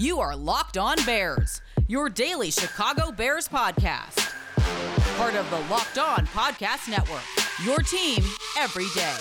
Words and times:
You 0.00 0.18
are 0.18 0.34
Locked 0.34 0.78
On 0.78 0.96
Bears, 1.04 1.60
your 1.86 2.08
daily 2.08 2.50
Chicago 2.50 3.12
Bears 3.12 3.46
podcast. 3.46 4.32
Part 5.18 5.34
of 5.34 5.50
the 5.50 5.58
Locked 5.70 5.98
On 5.98 6.26
Podcast 6.28 6.88
Network, 6.88 7.20
your 7.62 7.80
team 7.80 8.24
every 8.56 8.86
day. 8.94 9.18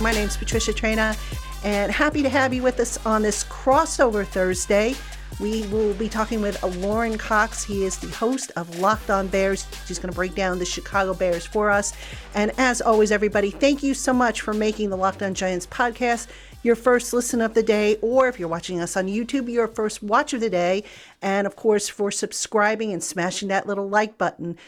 My 0.00 0.12
name 0.12 0.28
is 0.28 0.36
Patricia 0.38 0.72
Traina, 0.72 1.14
and 1.62 1.92
happy 1.92 2.22
to 2.22 2.30
have 2.30 2.54
you 2.54 2.62
with 2.62 2.80
us 2.80 2.96
on 3.04 3.20
this 3.20 3.44
crossover 3.44 4.26
Thursday. 4.26 4.94
We 5.40 5.66
will 5.68 5.94
be 5.94 6.10
talking 6.10 6.42
with 6.42 6.62
Lorin 6.62 7.16
Cox. 7.16 7.64
He 7.64 7.84
is 7.84 7.96
the 7.96 8.10
host 8.10 8.52
of 8.56 8.78
Locked 8.78 9.08
On 9.08 9.26
Bears. 9.26 9.66
He's 9.88 9.98
going 9.98 10.12
to 10.12 10.14
break 10.14 10.34
down 10.34 10.58
the 10.58 10.66
Chicago 10.66 11.14
Bears 11.14 11.46
for 11.46 11.70
us. 11.70 11.94
And 12.34 12.52
as 12.58 12.82
always, 12.82 13.10
everybody, 13.10 13.50
thank 13.50 13.82
you 13.82 13.94
so 13.94 14.12
much 14.12 14.42
for 14.42 14.52
making 14.52 14.90
the 14.90 14.98
Locked 14.98 15.22
On 15.22 15.32
Giants 15.32 15.66
podcast 15.66 16.26
your 16.62 16.76
first 16.76 17.14
listen 17.14 17.40
of 17.40 17.54
the 17.54 17.62
day, 17.62 17.96
or 18.02 18.28
if 18.28 18.38
you're 18.38 18.48
watching 18.48 18.80
us 18.80 18.98
on 18.98 19.06
YouTube, 19.06 19.50
your 19.50 19.66
first 19.66 20.02
watch 20.02 20.34
of 20.34 20.42
the 20.42 20.50
day. 20.50 20.84
And 21.22 21.46
of 21.46 21.56
course, 21.56 21.88
for 21.88 22.10
subscribing 22.10 22.92
and 22.92 23.02
smashing 23.02 23.48
that 23.48 23.66
little 23.66 23.88
like 23.88 24.18
button 24.18 24.58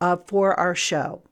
uh, 0.00 0.16
for 0.26 0.58
our 0.58 0.74
show. 0.74 1.22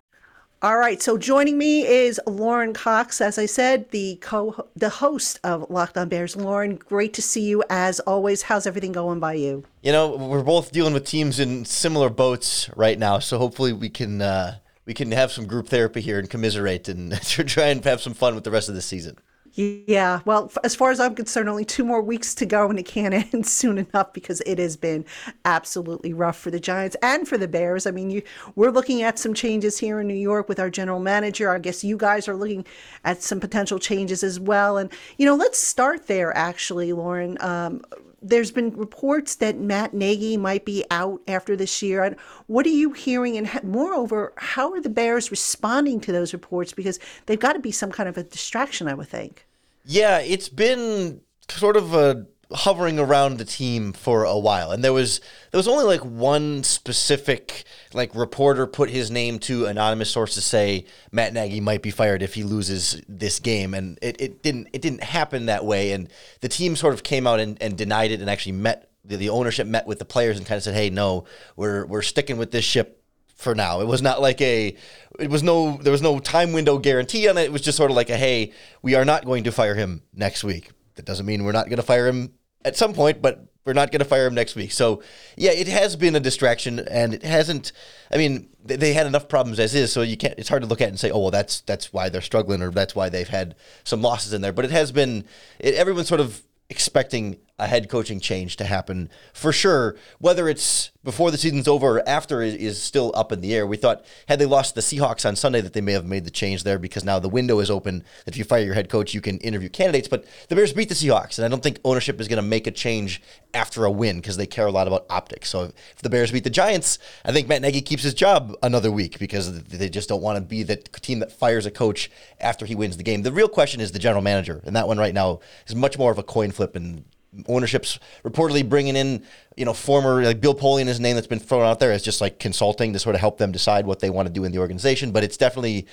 All 0.62 0.78
right, 0.78 1.02
so 1.02 1.18
joining 1.18 1.58
me 1.58 1.84
is 1.84 2.20
Lorin 2.24 2.72
Cox, 2.72 3.20
as 3.20 3.36
I 3.36 3.46
said, 3.46 3.90
the 3.90 4.14
co 4.20 4.68
the 4.76 4.90
host 4.90 5.40
of 5.42 5.68
Locked 5.68 5.98
On 5.98 6.08
Bears. 6.08 6.36
Lorin, 6.36 6.76
great 6.76 7.12
to 7.14 7.22
see 7.22 7.40
you 7.40 7.64
as 7.68 7.98
always. 7.98 8.42
How's 8.42 8.64
everything 8.64 8.92
going 8.92 9.18
by 9.18 9.32
you? 9.32 9.64
You 9.82 9.90
know, 9.90 10.14
we're 10.14 10.44
both 10.44 10.70
dealing 10.70 10.94
with 10.94 11.04
teams 11.04 11.40
in 11.40 11.64
similar 11.64 12.08
boats 12.10 12.70
right 12.76 12.96
now, 12.96 13.18
so 13.18 13.38
hopefully 13.38 13.72
we 13.72 13.88
can 13.88 14.22
uh, 14.22 14.58
we 14.86 14.94
can 14.94 15.10
have 15.10 15.32
some 15.32 15.48
group 15.48 15.66
therapy 15.66 16.00
here 16.00 16.20
and 16.20 16.30
commiserate 16.30 16.88
and 16.88 17.20
try 17.22 17.66
and 17.66 17.84
have 17.84 18.00
some 18.00 18.14
fun 18.14 18.36
with 18.36 18.44
the 18.44 18.52
rest 18.52 18.68
of 18.68 18.76
the 18.76 18.82
season. 18.82 19.18
Yeah, 19.54 20.20
well, 20.24 20.50
as 20.64 20.74
far 20.74 20.90
as 20.92 20.98
I'm 20.98 21.14
concerned, 21.14 21.46
only 21.48 21.66
two 21.66 21.84
more 21.84 22.00
weeks 22.00 22.34
to 22.36 22.46
go, 22.46 22.70
and 22.70 22.78
it 22.78 22.84
can't 22.84 23.12
end 23.34 23.46
soon 23.46 23.76
enough 23.78 24.14
because 24.14 24.40
it 24.46 24.58
has 24.58 24.76
been 24.78 25.04
absolutely 25.44 26.14
rough 26.14 26.38
for 26.38 26.50
the 26.50 26.58
Giants 26.58 26.96
and 27.02 27.28
for 27.28 27.36
the 27.36 27.46
Bears. 27.48 27.86
I 27.86 27.90
mean, 27.90 28.08
you, 28.10 28.22
we're 28.56 28.70
looking 28.70 29.02
at 29.02 29.18
some 29.18 29.34
changes 29.34 29.78
here 29.78 30.00
in 30.00 30.06
New 30.08 30.14
York 30.14 30.48
with 30.48 30.58
our 30.58 30.70
general 30.70 31.00
manager. 31.00 31.50
I 31.50 31.58
guess 31.58 31.84
you 31.84 31.98
guys 31.98 32.28
are 32.28 32.36
looking 32.36 32.64
at 33.04 33.22
some 33.22 33.40
potential 33.40 33.78
changes 33.78 34.24
as 34.24 34.40
well. 34.40 34.78
And 34.78 34.90
you 35.18 35.26
know, 35.26 35.34
let's 35.34 35.58
start 35.58 36.06
there. 36.06 36.34
Actually, 36.34 36.92
Lorin. 36.94 37.36
um, 37.42 37.82
there's 38.22 38.50
been 38.50 38.70
reports 38.76 39.36
that 39.36 39.58
Matt 39.58 39.94
Nagy 39.94 40.36
might 40.36 40.64
be 40.64 40.84
out 40.90 41.20
after 41.26 41.56
this 41.56 41.82
year. 41.82 42.16
What 42.46 42.66
are 42.66 42.70
you 42.70 42.92
hearing? 42.92 43.36
And 43.36 43.48
moreover, 43.62 44.32
how 44.36 44.72
are 44.72 44.80
the 44.80 44.88
Bears 44.88 45.30
responding 45.30 46.00
to 46.00 46.12
those 46.12 46.32
reports? 46.32 46.72
Because 46.72 46.98
they've 47.26 47.40
got 47.40 47.54
to 47.54 47.58
be 47.58 47.72
some 47.72 47.90
kind 47.90 48.08
of 48.08 48.16
a 48.16 48.22
distraction, 48.22 48.88
I 48.88 48.94
would 48.94 49.08
think. 49.08 49.46
Yeah, 49.84 50.18
it's 50.20 50.48
been 50.48 51.20
sort 51.48 51.76
of 51.76 51.94
a 51.94 52.26
hovering 52.54 52.98
around 52.98 53.38
the 53.38 53.44
team 53.44 53.92
for 53.92 54.24
a 54.24 54.38
while 54.38 54.70
and 54.70 54.84
there 54.84 54.92
was 54.92 55.20
there 55.50 55.58
was 55.58 55.68
only 55.68 55.84
like 55.84 56.04
one 56.04 56.62
specific 56.62 57.64
like 57.94 58.14
reporter 58.14 58.66
put 58.66 58.90
his 58.90 59.10
name 59.10 59.38
to 59.38 59.66
anonymous 59.66 60.10
sources 60.10 60.44
say 60.44 60.84
Matt 61.10 61.32
Nagy 61.32 61.60
might 61.60 61.82
be 61.82 61.90
fired 61.90 62.22
if 62.22 62.34
he 62.34 62.42
loses 62.42 63.00
this 63.08 63.38
game 63.38 63.74
and 63.74 63.98
it, 64.02 64.20
it 64.20 64.42
didn't 64.42 64.68
it 64.72 64.82
didn't 64.82 65.02
happen 65.02 65.46
that 65.46 65.64
way 65.64 65.92
and 65.92 66.08
the 66.40 66.48
team 66.48 66.76
sort 66.76 66.94
of 66.94 67.02
came 67.02 67.26
out 67.26 67.40
and, 67.40 67.60
and 67.62 67.76
denied 67.76 68.10
it 68.10 68.20
and 68.20 68.28
actually 68.28 68.52
met 68.52 68.90
the, 69.04 69.16
the 69.16 69.28
ownership 69.30 69.66
met 69.66 69.86
with 69.86 69.98
the 69.98 70.04
players 70.04 70.36
and 70.36 70.46
kind 70.46 70.56
of 70.56 70.62
said 70.62 70.74
hey 70.74 70.90
no 70.90 71.24
we're 71.56 71.86
we're 71.86 72.02
sticking 72.02 72.36
with 72.36 72.50
this 72.50 72.64
ship 72.64 73.02
for 73.42 73.54
now. 73.54 73.80
It 73.80 73.86
was 73.86 74.00
not 74.00 74.20
like 74.20 74.40
a 74.40 74.74
it 75.18 75.28
was 75.28 75.42
no 75.42 75.76
there 75.78 75.92
was 75.92 76.00
no 76.00 76.18
time 76.20 76.52
window 76.52 76.78
guarantee 76.78 77.28
on 77.28 77.36
it. 77.36 77.42
It 77.42 77.52
was 77.52 77.60
just 77.60 77.76
sort 77.76 77.90
of 77.90 77.96
like 77.96 78.08
a 78.08 78.16
hey, 78.16 78.52
we 78.80 78.94
are 78.94 79.04
not 79.04 79.24
going 79.24 79.44
to 79.44 79.52
fire 79.52 79.74
him 79.74 80.02
next 80.14 80.44
week. 80.44 80.70
That 80.94 81.04
doesn't 81.04 81.26
mean 81.26 81.44
we're 81.44 81.52
not 81.52 81.66
going 81.66 81.76
to 81.76 81.82
fire 81.82 82.06
him 82.06 82.32
at 82.64 82.76
some 82.76 82.94
point, 82.94 83.22
but 83.22 83.46
we're 83.64 83.72
not 83.72 83.92
going 83.92 84.00
to 84.00 84.04
fire 84.04 84.26
him 84.26 84.34
next 84.34 84.56
week. 84.56 84.72
So, 84.72 85.02
yeah, 85.36 85.52
it 85.52 85.68
has 85.68 85.94
been 85.94 86.16
a 86.16 86.20
distraction, 86.20 86.80
and 86.80 87.14
it 87.14 87.22
hasn't. 87.22 87.72
I 88.10 88.16
mean, 88.16 88.48
they 88.64 88.92
had 88.92 89.06
enough 89.06 89.28
problems 89.28 89.60
as 89.60 89.74
is, 89.74 89.92
so 89.92 90.02
you 90.02 90.16
can't. 90.16 90.34
It's 90.36 90.48
hard 90.48 90.62
to 90.62 90.68
look 90.68 90.80
at 90.80 90.88
and 90.88 90.98
say, 90.98 91.10
oh, 91.10 91.20
well, 91.20 91.30
that's 91.30 91.60
that's 91.60 91.92
why 91.92 92.08
they're 92.08 92.20
struggling, 92.20 92.62
or 92.62 92.70
that's 92.70 92.94
why 92.94 93.08
they've 93.08 93.28
had 93.28 93.54
some 93.84 94.02
losses 94.02 94.32
in 94.32 94.40
there. 94.40 94.52
But 94.52 94.64
it 94.64 94.70
has 94.72 94.90
been. 94.90 95.24
It, 95.58 95.74
everyone's 95.74 96.08
sort 96.08 96.20
of 96.20 96.42
expecting 96.70 97.38
a 97.58 97.66
head 97.66 97.88
coaching 97.88 98.20
change 98.20 98.56
to 98.56 98.64
happen 98.64 99.08
for 99.32 99.52
sure. 99.52 99.96
Whether 100.18 100.48
it's 100.48 100.90
before 101.04 101.30
the 101.30 101.38
season's 101.38 101.68
over 101.68 101.98
or 101.98 102.08
after 102.08 102.42
is, 102.42 102.82
still 102.82 103.12
up 103.14 103.32
in 103.32 103.40
the 103.40 103.54
air. 103.54 103.66
We 103.66 103.76
thought 103.76 104.04
had 104.28 104.38
they 104.38 104.46
lost 104.46 104.74
the 104.74 104.80
Seahawks 104.80 105.26
on 105.26 105.36
Sunday 105.36 105.60
that 105.60 105.72
they 105.72 105.80
may 105.80 105.92
have 105.92 106.06
made 106.06 106.24
the 106.24 106.30
change 106.30 106.64
there 106.64 106.78
because 106.78 107.04
now 107.04 107.18
the 107.18 107.28
window 107.28 107.58
is 107.58 107.70
open. 107.70 108.04
If 108.26 108.36
you 108.36 108.44
fire 108.44 108.62
your 108.62 108.74
head 108.74 108.88
coach, 108.88 109.14
you 109.14 109.20
can 109.20 109.38
interview 109.38 109.68
candidates. 109.68 110.08
But 110.08 110.24
the 110.48 110.56
Bears 110.56 110.72
beat 110.72 110.88
the 110.88 110.94
Seahawks, 110.94 111.38
and 111.38 111.44
I 111.44 111.48
don't 111.48 111.62
think 111.62 111.78
ownership 111.84 112.20
is 112.20 112.28
going 112.28 112.42
to 112.42 112.48
make 112.48 112.66
a 112.66 112.70
change 112.70 113.22
after 113.54 113.84
a 113.84 113.90
win 113.90 114.16
because 114.16 114.36
they 114.36 114.46
care 114.46 114.66
a 114.66 114.72
lot 114.72 114.86
about 114.86 115.06
optics. 115.10 115.50
So 115.50 115.64
if 115.64 116.02
the 116.02 116.10
Bears 116.10 116.32
beat 116.32 116.44
the 116.44 116.50
Giants, 116.50 116.98
I 117.24 117.32
think 117.32 117.48
Matt 117.48 117.62
Nagy 117.62 117.80
keeps 117.80 118.02
his 118.02 118.14
job 118.14 118.56
another 118.62 118.90
week 118.90 119.18
because 119.18 119.62
they 119.64 119.88
just 119.88 120.08
don't 120.08 120.22
want 120.22 120.36
to 120.36 120.42
be 120.42 120.62
the 120.62 120.76
team 120.76 121.18
that 121.20 121.32
fires 121.32 121.66
a 121.66 121.70
coach 121.70 122.10
after 122.40 122.66
he 122.66 122.74
wins 122.74 122.96
the 122.96 123.02
game. 123.02 123.22
The 123.22 123.32
real 123.32 123.48
question 123.48 123.80
is 123.80 123.92
the 123.92 123.98
general 123.98 124.22
manager, 124.22 124.62
and 124.64 124.76
that 124.76 124.88
one 124.88 124.98
right 124.98 125.14
now 125.14 125.40
is 125.66 125.74
much 125.74 125.98
more 125.98 126.12
of 126.12 126.18
a 126.18 126.22
coin 126.22 126.50
flip 126.50 126.76
and 126.76 127.04
ownership's 127.46 127.98
reportedly 128.24 128.68
bringing 128.68 128.96
in, 128.96 129.24
you 129.56 129.64
know, 129.64 129.72
former 129.72 130.22
like 130.22 130.40
Bill 130.40 130.54
Polian 130.54 130.86
is 130.86 130.98
a 130.98 131.02
name 131.02 131.14
that's 131.14 131.26
been 131.26 131.38
thrown 131.38 131.62
out 131.62 131.80
there 131.80 131.92
as 131.92 132.02
just 132.02 132.20
like 132.20 132.38
consulting 132.38 132.92
to 132.92 132.98
sort 132.98 133.14
of 133.14 133.20
help 133.20 133.38
them 133.38 133.52
decide 133.52 133.86
what 133.86 134.00
they 134.00 134.10
want 134.10 134.28
to 134.28 134.32
do 134.32 134.44
in 134.44 134.52
the 134.52 134.58
organization. 134.58 135.12
But 135.12 135.24
it's 135.24 135.36
definitely 135.36 135.86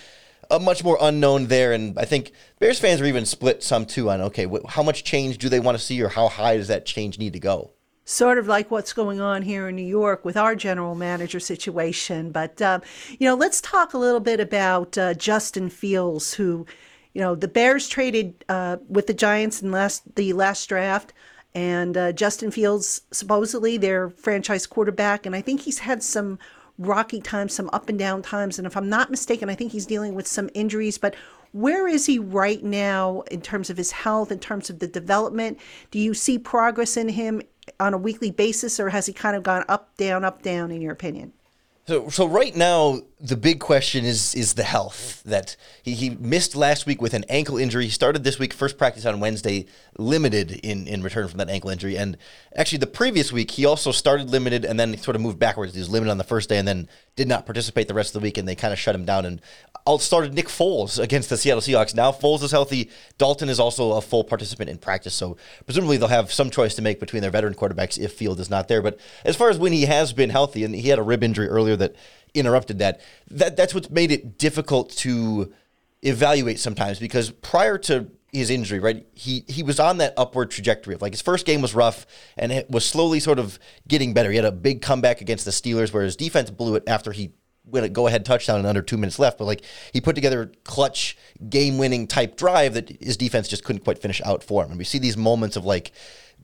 a 0.51 0.59
much 0.59 0.83
more 0.83 0.97
unknown 0.99 1.47
there, 1.47 1.73
and 1.73 1.97
I 1.99 2.05
think 2.05 2.31
Bears 2.57 2.79
fans 2.79 3.01
are 3.01 3.05
even 3.05 3.25
split 3.25 3.61
some 3.61 3.85
too 3.85 4.09
on 4.09 4.21
okay, 4.21 4.45
wh- 4.45 4.67
how 4.67 4.81
much 4.81 5.03
change 5.03 5.37
do 5.37 5.47
they 5.47 5.59
want 5.59 5.77
to 5.77 5.83
see, 5.83 6.01
or 6.01 6.09
how 6.09 6.27
high 6.27 6.57
does 6.57 6.67
that 6.69 6.85
change 6.85 7.19
need 7.19 7.33
to 7.33 7.39
go? 7.39 7.71
Sort 8.05 8.39
of 8.39 8.47
like 8.47 8.71
what's 8.71 8.91
going 8.91 9.21
on 9.21 9.43
here 9.43 9.69
in 9.69 9.75
New 9.75 9.85
York 9.85 10.25
with 10.25 10.35
our 10.35 10.55
general 10.55 10.95
manager 10.95 11.39
situation. 11.39 12.31
But, 12.31 12.59
um, 12.59 12.81
you 13.19 13.27
know, 13.27 13.35
let's 13.35 13.61
talk 13.61 13.93
a 13.93 13.99
little 13.99 14.19
bit 14.19 14.39
about 14.39 14.97
uh, 14.97 15.13
Justin 15.13 15.69
Fields, 15.69 16.33
who, 16.33 16.65
you 17.13 17.21
know, 17.21 17.35
the 17.35 17.47
Bears 17.47 17.87
traded 17.87 18.43
uh, 18.49 18.77
with 18.87 19.05
the 19.05 19.13
Giants 19.13 19.61
in 19.61 19.71
last 19.71 20.15
the 20.15 20.33
last 20.33 20.67
draft. 20.67 21.13
And 21.55 21.97
uh, 21.97 22.11
Justin 22.11 22.51
Fields, 22.51 23.01
supposedly 23.11 23.77
their 23.77 24.09
franchise 24.09 24.67
quarterback, 24.67 25.25
and 25.25 25.35
I 25.35 25.41
think 25.41 25.61
he's 25.61 25.79
had 25.79 26.03
some 26.03 26.37
rocky 26.77 27.19
times, 27.19 27.53
some 27.53 27.69
up 27.73 27.89
and 27.89 27.99
down 27.99 28.21
times. 28.21 28.57
And 28.57 28.65
if 28.65 28.77
I'm 28.77 28.89
not 28.89 29.11
mistaken, 29.11 29.49
I 29.49 29.55
think 29.55 29.71
he's 29.71 29.85
dealing 29.85 30.15
with 30.15 30.27
some 30.27 30.49
injuries. 30.53 30.97
But 30.97 31.15
where 31.51 31.87
is 31.87 32.05
he 32.05 32.19
right 32.19 32.63
now 32.63 33.21
in 33.31 33.41
terms 33.41 33.69
of 33.69 33.77
his 33.77 33.91
health, 33.91 34.31
in 34.31 34.39
terms 34.39 34.69
of 34.69 34.79
the 34.79 34.87
development? 34.87 35.59
Do 35.91 35.99
you 35.99 36.13
see 36.13 36.37
progress 36.37 36.95
in 36.95 37.09
him 37.09 37.41
on 37.79 37.93
a 37.93 37.97
weekly 37.97 38.31
basis, 38.31 38.79
or 38.79 38.89
has 38.89 39.05
he 39.05 39.13
kind 39.13 39.35
of 39.35 39.43
gone 39.43 39.65
up, 39.67 39.95
down, 39.97 40.23
up, 40.23 40.41
down, 40.41 40.71
in 40.71 40.81
your 40.81 40.93
opinion? 40.93 41.33
So, 41.89 42.07
so 42.09 42.27
right 42.27 42.55
now, 42.55 43.01
the 43.19 43.35
big 43.35 43.59
question 43.59 44.05
is 44.05 44.35
is 44.35 44.53
the 44.53 44.63
health 44.63 45.23
that 45.23 45.55
he, 45.81 45.95
he 45.95 46.11
missed 46.11 46.55
last 46.55 46.85
week 46.85 47.01
with 47.01 47.15
an 47.15 47.25
ankle 47.29 47.57
injury. 47.57 47.85
He 47.85 47.89
started 47.89 48.23
this 48.23 48.37
week, 48.37 48.53
first 48.53 48.77
practice 48.77 49.07
on 49.07 49.19
Wednesday, 49.19 49.65
limited 49.97 50.51
in, 50.51 50.85
in 50.85 51.01
return 51.01 51.27
from 51.27 51.39
that 51.39 51.49
ankle 51.49 51.71
injury. 51.71 51.97
And 51.97 52.15
actually, 52.55 52.77
the 52.77 52.85
previous 52.85 53.31
week, 53.31 53.49
he 53.49 53.65
also 53.65 53.91
started 53.91 54.29
limited 54.29 54.65
and 54.65 54.79
then 54.79 54.99
sort 54.99 55.15
of 55.15 55.23
moved 55.23 55.39
backwards. 55.39 55.73
He 55.73 55.79
was 55.79 55.89
limited 55.89 56.11
on 56.11 56.19
the 56.19 56.23
first 56.23 56.47
day 56.47 56.59
and 56.59 56.67
then 56.67 56.87
did 57.19 57.27
not 57.27 57.45
participate 57.45 57.89
the 57.89 57.93
rest 57.93 58.15
of 58.15 58.21
the 58.21 58.25
week, 58.25 58.37
and 58.37 58.47
they 58.47 58.55
kind 58.55 58.71
of 58.71 58.79
shut 58.79 58.95
him 58.95 59.03
down. 59.03 59.25
And 59.25 59.41
all 59.83 59.99
started 59.99 60.33
Nick 60.33 60.47
Foles 60.47 60.97
against 60.97 61.29
the 61.29 61.35
Seattle 61.35 61.61
Seahawks. 61.61 61.93
Now 61.93 62.13
Foles 62.13 62.41
is 62.43 62.51
healthy. 62.51 62.89
Dalton 63.17 63.49
is 63.49 63.59
also 63.59 63.91
a 63.91 64.01
full 64.01 64.23
participant 64.23 64.69
in 64.69 64.77
practice. 64.77 65.13
So 65.13 65.35
presumably 65.65 65.97
they'll 65.97 66.07
have 66.07 66.31
some 66.31 66.49
choice 66.49 66.75
to 66.75 66.81
make 66.81 66.97
between 66.97 67.21
their 67.21 67.29
veteran 67.29 67.55
quarterbacks 67.55 67.99
if 67.99 68.13
Field 68.13 68.39
is 68.39 68.49
not 68.49 68.69
there. 68.69 68.81
But 68.81 69.01
as 69.25 69.35
far 69.35 69.49
as 69.49 69.57
when 69.57 69.73
he 69.73 69.81
has 69.81 70.13
been 70.13 70.29
healthy, 70.29 70.63
and 70.63 70.73
he 70.73 70.87
had 70.87 70.97
a 70.97 71.01
rib 71.01 71.21
injury 71.21 71.49
earlier 71.49 71.75
that 71.75 71.93
interrupted 72.33 72.79
that, 72.79 73.01
that 73.31 73.57
that's 73.57 73.73
what's 73.73 73.89
made 73.89 74.13
it 74.13 74.37
difficult 74.37 74.91
to 74.91 75.51
evaluate 76.01 76.57
sometimes 76.57 76.99
because 76.99 77.31
prior 77.31 77.77
to 77.77 78.07
his 78.31 78.49
injury, 78.49 78.79
right? 78.79 79.05
He 79.13 79.43
he 79.47 79.63
was 79.63 79.79
on 79.79 79.97
that 79.97 80.13
upward 80.17 80.51
trajectory 80.51 80.93
of 80.95 81.01
like 81.01 81.13
his 81.13 81.21
first 81.21 81.45
game 81.45 81.61
was 81.61 81.73
rough 81.73 82.05
and 82.37 82.51
it 82.51 82.69
was 82.69 82.85
slowly 82.85 83.19
sort 83.19 83.39
of 83.39 83.59
getting 83.87 84.13
better. 84.13 84.29
He 84.29 84.35
had 84.35 84.45
a 84.45 84.51
big 84.51 84.81
comeback 84.81 85.21
against 85.21 85.45
the 85.45 85.51
Steelers 85.51 85.93
where 85.93 86.03
his 86.03 86.15
defense 86.15 86.49
blew 86.49 86.75
it 86.75 86.83
after 86.87 87.11
he 87.11 87.33
went 87.65 87.85
a 87.85 87.89
go 87.89 88.07
ahead 88.07 88.25
touchdown 88.25 88.59
in 88.59 88.65
under 88.65 88.81
two 88.81 88.97
minutes 88.97 89.19
left. 89.19 89.37
But 89.37 89.45
like 89.45 89.63
he 89.93 90.01
put 90.01 90.15
together 90.15 90.41
a 90.43 90.47
clutch 90.63 91.17
game 91.49 91.77
winning 91.77 92.07
type 92.07 92.37
drive 92.37 92.73
that 92.75 92.89
his 93.01 93.17
defense 93.17 93.47
just 93.47 93.63
couldn't 93.63 93.83
quite 93.83 93.99
finish 93.99 94.21
out 94.23 94.43
for 94.43 94.63
him. 94.63 94.71
And 94.71 94.77
we 94.77 94.85
see 94.85 94.99
these 94.99 95.17
moments 95.17 95.55
of 95.55 95.65
like 95.65 95.91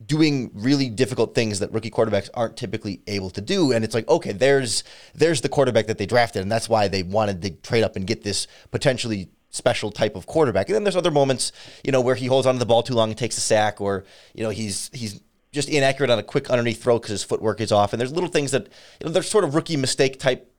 doing 0.06 0.52
really 0.54 0.90
difficult 0.90 1.34
things 1.36 1.60
that 1.60 1.72
rookie 1.72 1.90
quarterbacks 1.90 2.30
aren't 2.34 2.58
typically 2.58 3.02
able 3.08 3.30
to 3.32 3.42
do. 3.42 3.72
And 3.72 3.86
it's 3.86 3.94
like, 3.94 4.08
okay, 4.08 4.32
there's 4.32 4.84
there's 5.14 5.42
the 5.42 5.50
quarterback 5.50 5.88
that 5.88 5.98
they 5.98 6.06
drafted, 6.06 6.42
and 6.42 6.52
that's 6.52 6.70
why 6.70 6.88
they 6.88 7.04
wanted 7.04 7.42
to 7.44 7.52
trade 7.52 7.84
up 7.84 7.96
and 7.96 8.06
get 8.06 8.24
this 8.24 8.48
potentially 8.72 9.30
special 9.56 9.92
type 9.92 10.16
of 10.16 10.26
quarterback. 10.26 10.68
And 10.68 10.76
then 10.76 10.84
there's 10.84 10.96
other 10.96 11.12
moments, 11.12 11.52
you 11.84 11.92
know, 11.92 12.02
where 12.02 12.16
he 12.16 12.28
holds 12.28 12.46
onto 12.46 12.60
the 12.60 12.66
ball 12.66 12.84
too 12.84 12.94
long 12.94 13.10
and 13.10 13.18
takes 13.18 13.38
a 13.38 13.42
sack, 13.42 13.82
or 13.82 14.06
you 14.34 14.44
know, 14.44 14.50
he's 14.50 14.90
he's 14.94 15.22
just 15.52 15.70
inaccurate 15.70 16.10
on 16.10 16.20
a 16.20 16.24
quick 16.24 16.50
underneath 16.50 16.84
throw 16.84 16.98
because 16.98 17.12
his 17.12 17.24
footwork 17.24 17.62
is 17.62 17.72
off. 17.72 17.94
And 17.94 18.00
there's 18.00 18.12
little 18.12 18.30
things 18.30 18.52
that 18.52 18.64
you 19.00 19.06
know, 19.06 19.12
they're 19.12 19.24
sort 19.24 19.44
of 19.44 19.56
rookie 19.56 19.78
mistake 19.78 20.20
type 20.20 20.52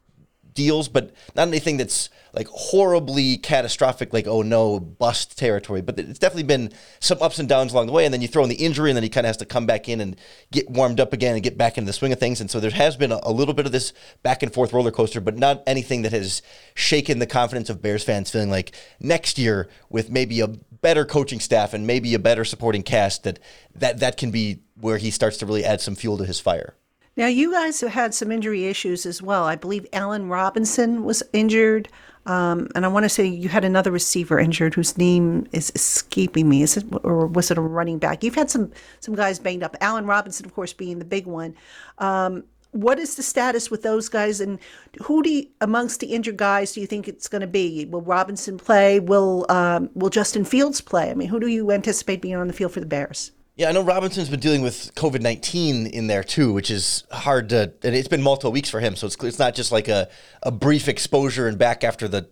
deals, 0.56 0.88
but 0.88 1.12
not 1.36 1.46
anything 1.46 1.76
that's 1.76 2.10
like 2.32 2.48
horribly 2.48 3.36
catastrophic, 3.38 4.12
like 4.12 4.26
oh 4.26 4.42
no, 4.42 4.80
bust 4.80 5.38
territory. 5.38 5.80
But 5.80 6.00
it's 6.00 6.18
definitely 6.18 6.42
been 6.42 6.72
some 6.98 7.18
ups 7.22 7.38
and 7.38 7.48
downs 7.48 7.72
along 7.72 7.86
the 7.86 7.92
way, 7.92 8.04
and 8.04 8.12
then 8.12 8.20
you 8.20 8.28
throw 8.28 8.42
in 8.42 8.48
the 8.48 8.56
injury, 8.56 8.90
and 8.90 8.96
then 8.96 9.04
he 9.04 9.08
kind 9.08 9.24
of 9.24 9.28
has 9.28 9.36
to 9.38 9.46
come 9.46 9.66
back 9.66 9.88
in 9.88 10.00
and 10.00 10.16
get 10.50 10.68
warmed 10.68 10.98
up 10.98 11.12
again 11.12 11.34
and 11.34 11.42
get 11.44 11.56
back 11.56 11.78
into 11.78 11.86
the 11.86 11.92
swing 11.92 12.12
of 12.12 12.18
things. 12.18 12.40
And 12.40 12.50
so 12.50 12.58
there 12.58 12.72
has 12.72 12.96
been 12.96 13.12
a, 13.12 13.20
a 13.22 13.30
little 13.30 13.54
bit 13.54 13.66
of 13.66 13.72
this 13.72 13.92
back 14.22 14.42
and 14.42 14.52
forth 14.52 14.72
roller 14.72 14.90
coaster, 14.90 15.20
but 15.20 15.38
not 15.38 15.62
anything 15.66 16.02
that 16.02 16.12
has 16.12 16.42
shaken 16.74 17.20
the 17.20 17.26
confidence 17.26 17.70
of 17.70 17.80
Bears 17.80 18.02
fans, 18.02 18.30
feeling 18.30 18.50
like 18.50 18.74
next 18.98 19.38
year 19.38 19.68
with 19.88 20.10
maybe 20.10 20.40
a 20.40 20.48
better 20.48 21.04
coaching 21.04 21.40
staff 21.40 21.72
and 21.72 21.86
maybe 21.86 22.14
a 22.14 22.18
better 22.18 22.44
supporting 22.44 22.82
cast 22.82 23.24
that 23.24 23.38
that 23.74 24.00
that 24.00 24.16
can 24.16 24.30
be 24.30 24.60
where 24.80 24.98
he 24.98 25.10
starts 25.10 25.38
to 25.38 25.46
really 25.46 25.64
add 25.64 25.80
some 25.80 25.94
fuel 25.94 26.18
to 26.18 26.24
his 26.24 26.40
fire. 26.40 26.74
Now, 27.16 27.28
you 27.28 27.50
guys 27.50 27.80
have 27.80 27.92
had 27.92 28.14
some 28.14 28.30
injury 28.30 28.66
issues 28.66 29.06
as 29.06 29.22
well. 29.22 29.44
I 29.44 29.56
believe 29.56 29.86
Allen 29.92 30.28
Robinson 30.28 31.04
was 31.04 31.22
injured. 31.32 31.88
Um, 32.26 32.68
and 32.74 32.84
I 32.84 32.88
want 32.88 33.04
to 33.04 33.08
say 33.08 33.24
you 33.24 33.48
had 33.48 33.64
another 33.64 33.90
receiver 33.90 34.38
injured 34.38 34.74
whose 34.74 34.98
name 34.98 35.46
is 35.52 35.72
escaping 35.74 36.48
me. 36.48 36.62
Is 36.62 36.76
it, 36.76 36.84
or 37.04 37.26
was 37.26 37.50
it 37.50 37.56
a 37.56 37.60
running 37.60 37.98
back? 37.98 38.22
You've 38.24 38.34
had 38.34 38.50
some 38.50 38.72
some 39.00 39.14
guys 39.14 39.38
banged 39.38 39.62
up. 39.62 39.76
Allen 39.80 40.06
Robinson, 40.06 40.44
of 40.44 40.54
course, 40.54 40.72
being 40.72 40.98
the 40.98 41.04
big 41.04 41.26
one. 41.26 41.54
Um, 41.98 42.44
what 42.72 42.98
is 42.98 43.14
the 43.14 43.22
status 43.22 43.70
with 43.70 43.82
those 43.82 44.08
guys, 44.08 44.40
and 44.40 44.58
who 45.02 45.22
do 45.22 45.30
you, 45.30 45.46
amongst 45.60 46.00
the 46.00 46.08
injured 46.08 46.36
guys 46.36 46.72
do 46.72 46.80
you 46.80 46.86
think 46.86 47.08
it's 47.08 47.28
going 47.28 47.40
to 47.40 47.46
be? 47.46 47.86
Will 47.86 48.02
Robinson 48.02 48.58
play? 48.58 49.00
Will 49.00 49.46
um, 49.48 49.88
Will 49.94 50.10
Justin 50.10 50.44
Fields 50.44 50.80
play? 50.80 51.10
I 51.10 51.14
mean, 51.14 51.28
who 51.28 51.40
do 51.40 51.46
you 51.46 51.70
anticipate 51.70 52.20
being 52.20 52.34
on 52.36 52.48
the 52.48 52.52
field 52.52 52.72
for 52.72 52.80
the 52.80 52.86
Bears? 52.86 53.30
Yeah, 53.56 53.70
I 53.70 53.72
know 53.72 53.82
Robinson's 53.82 54.28
been 54.28 54.40
dealing 54.40 54.60
with 54.60 54.94
COVID 54.96 55.22
nineteen 55.22 55.86
in 55.86 56.08
there 56.08 56.22
too, 56.22 56.52
which 56.52 56.70
is 56.70 57.04
hard 57.10 57.48
to. 57.48 57.72
And 57.82 57.96
it's 57.96 58.06
been 58.06 58.22
multiple 58.22 58.52
weeks 58.52 58.68
for 58.68 58.80
him, 58.80 58.96
so 58.96 59.06
it's 59.06 59.16
it's 59.24 59.38
not 59.38 59.54
just 59.54 59.72
like 59.72 59.88
a 59.88 60.10
a 60.42 60.52
brief 60.52 60.88
exposure 60.88 61.48
and 61.48 61.58
back 61.58 61.82
after 61.82 62.06
the 62.06 62.28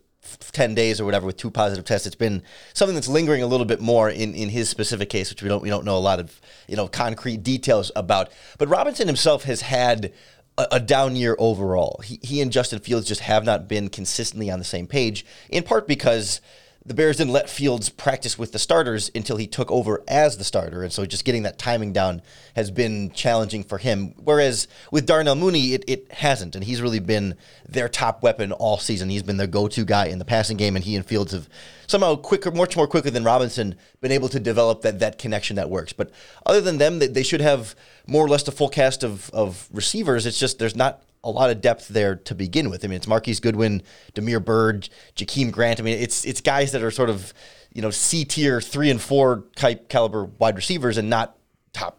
10 0.52 0.74
days 0.74 1.00
or 1.02 1.04
whatever 1.04 1.26
with 1.26 1.36
two 1.36 1.50
positive 1.50 1.84
tests 1.84 2.06
it's 2.06 2.16
been 2.16 2.42
something 2.72 2.94
that's 2.94 3.08
lingering 3.08 3.42
a 3.42 3.46
little 3.46 3.66
bit 3.66 3.78
more 3.78 4.08
in, 4.08 4.34
in 4.34 4.48
his 4.48 4.70
specific 4.70 5.10
case 5.10 5.28
which 5.28 5.42
we 5.42 5.50
don't 5.50 5.62
we 5.62 5.68
don't 5.68 5.84
know 5.84 5.98
a 5.98 6.00
lot 6.00 6.18
of 6.18 6.40
you 6.66 6.74
know 6.74 6.88
concrete 6.88 7.42
details 7.42 7.92
about 7.94 8.32
but 8.56 8.66
robinson 8.66 9.06
himself 9.06 9.44
has 9.44 9.60
had 9.60 10.14
a, 10.56 10.66
a 10.72 10.80
down 10.80 11.14
year 11.14 11.36
overall 11.38 12.00
he, 12.02 12.18
he 12.22 12.40
and 12.40 12.52
justin 12.52 12.78
fields 12.78 13.06
just 13.06 13.20
have 13.20 13.44
not 13.44 13.68
been 13.68 13.90
consistently 13.90 14.50
on 14.50 14.58
the 14.58 14.64
same 14.64 14.86
page 14.86 15.26
in 15.50 15.62
part 15.62 15.86
because 15.86 16.40
the 16.86 16.92
Bears 16.92 17.16
didn't 17.16 17.32
let 17.32 17.48
Fields 17.48 17.88
practice 17.88 18.38
with 18.38 18.52
the 18.52 18.58
starters 18.58 19.10
until 19.14 19.38
he 19.38 19.46
took 19.46 19.70
over 19.70 20.02
as 20.06 20.36
the 20.36 20.44
starter. 20.44 20.82
And 20.82 20.92
so 20.92 21.06
just 21.06 21.24
getting 21.24 21.44
that 21.44 21.58
timing 21.58 21.94
down 21.94 22.20
has 22.56 22.70
been 22.70 23.10
challenging 23.12 23.64
for 23.64 23.78
him. 23.78 24.14
Whereas 24.22 24.68
with 24.90 25.06
Darnell 25.06 25.34
Mooney, 25.34 25.72
it, 25.72 25.84
it 25.88 26.12
hasn't. 26.12 26.54
And 26.54 26.62
he's 26.62 26.82
really 26.82 26.98
been 26.98 27.36
their 27.66 27.88
top 27.88 28.22
weapon 28.22 28.52
all 28.52 28.76
season. 28.76 29.08
He's 29.08 29.22
been 29.22 29.38
their 29.38 29.46
go 29.46 29.66
to 29.66 29.84
guy 29.86 30.06
in 30.06 30.18
the 30.18 30.26
passing 30.26 30.58
game. 30.58 30.76
And 30.76 30.84
he 30.84 30.94
and 30.94 31.06
Fields 31.06 31.32
have 31.32 31.48
somehow 31.86 32.16
quicker, 32.16 32.50
much 32.50 32.76
more 32.76 32.86
quickly 32.86 33.10
than 33.10 33.24
Robinson, 33.24 33.76
been 34.02 34.12
able 34.12 34.28
to 34.28 34.38
develop 34.38 34.82
that, 34.82 34.98
that 34.98 35.18
connection 35.18 35.56
that 35.56 35.70
works. 35.70 35.94
But 35.94 36.10
other 36.44 36.60
than 36.60 36.76
them, 36.76 36.98
they, 36.98 37.06
they 37.06 37.22
should 37.22 37.40
have 37.40 37.74
more 38.06 38.22
or 38.22 38.28
less 38.28 38.46
a 38.46 38.52
full 38.52 38.68
cast 38.68 39.02
of, 39.02 39.30
of 39.30 39.70
receivers. 39.72 40.26
It's 40.26 40.38
just 40.38 40.58
there's 40.58 40.76
not 40.76 41.02
a 41.24 41.30
lot 41.30 41.50
of 41.50 41.60
depth 41.60 41.88
there 41.88 42.14
to 42.16 42.34
begin 42.34 42.70
with. 42.70 42.84
I 42.84 42.88
mean, 42.88 42.96
it's 42.96 43.08
Marquise 43.08 43.40
Goodwin, 43.40 43.82
Damiere 44.12 44.40
Byrd, 44.40 44.88
Jakeem 45.16 45.50
Grant. 45.50 45.80
I 45.80 45.82
mean, 45.82 45.98
it's 45.98 46.24
it's 46.24 46.40
guys 46.40 46.72
that 46.72 46.82
are 46.82 46.90
sort 46.90 47.10
of 47.10 47.34
you 47.72 47.82
know 47.82 47.90
C 47.90 48.24
tier 48.24 48.60
three 48.60 48.90
and 48.90 49.00
four 49.00 49.44
type 49.56 49.88
caliber 49.88 50.26
wide 50.26 50.56
receivers, 50.56 50.98
and 50.98 51.10
not 51.10 51.36
top 51.72 51.98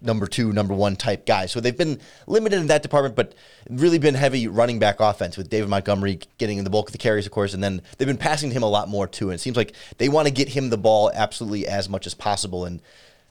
number 0.00 0.26
two, 0.26 0.52
number 0.52 0.74
one 0.74 0.96
type 0.96 1.26
guys. 1.26 1.50
So 1.50 1.60
they've 1.60 1.76
been 1.76 2.00
limited 2.26 2.60
in 2.60 2.68
that 2.68 2.82
department, 2.82 3.16
but 3.16 3.34
really 3.68 3.98
been 3.98 4.14
heavy 4.14 4.46
running 4.46 4.78
back 4.78 5.00
offense 5.00 5.36
with 5.36 5.50
David 5.50 5.68
Montgomery 5.68 6.20
getting 6.38 6.58
in 6.58 6.64
the 6.64 6.70
bulk 6.70 6.88
of 6.88 6.92
the 6.92 6.98
carries, 6.98 7.26
of 7.26 7.32
course, 7.32 7.54
and 7.54 7.62
then 7.62 7.82
they've 7.98 8.08
been 8.08 8.16
passing 8.16 8.50
to 8.50 8.56
him 8.56 8.62
a 8.62 8.68
lot 8.68 8.88
more 8.88 9.06
too. 9.06 9.30
And 9.30 9.34
it 9.34 9.40
seems 9.40 9.56
like 9.56 9.74
they 9.98 10.08
want 10.08 10.28
to 10.28 10.32
get 10.32 10.50
him 10.50 10.70
the 10.70 10.78
ball 10.78 11.10
absolutely 11.14 11.66
as 11.66 11.88
much 11.88 12.06
as 12.06 12.14
possible. 12.14 12.64
And 12.64 12.80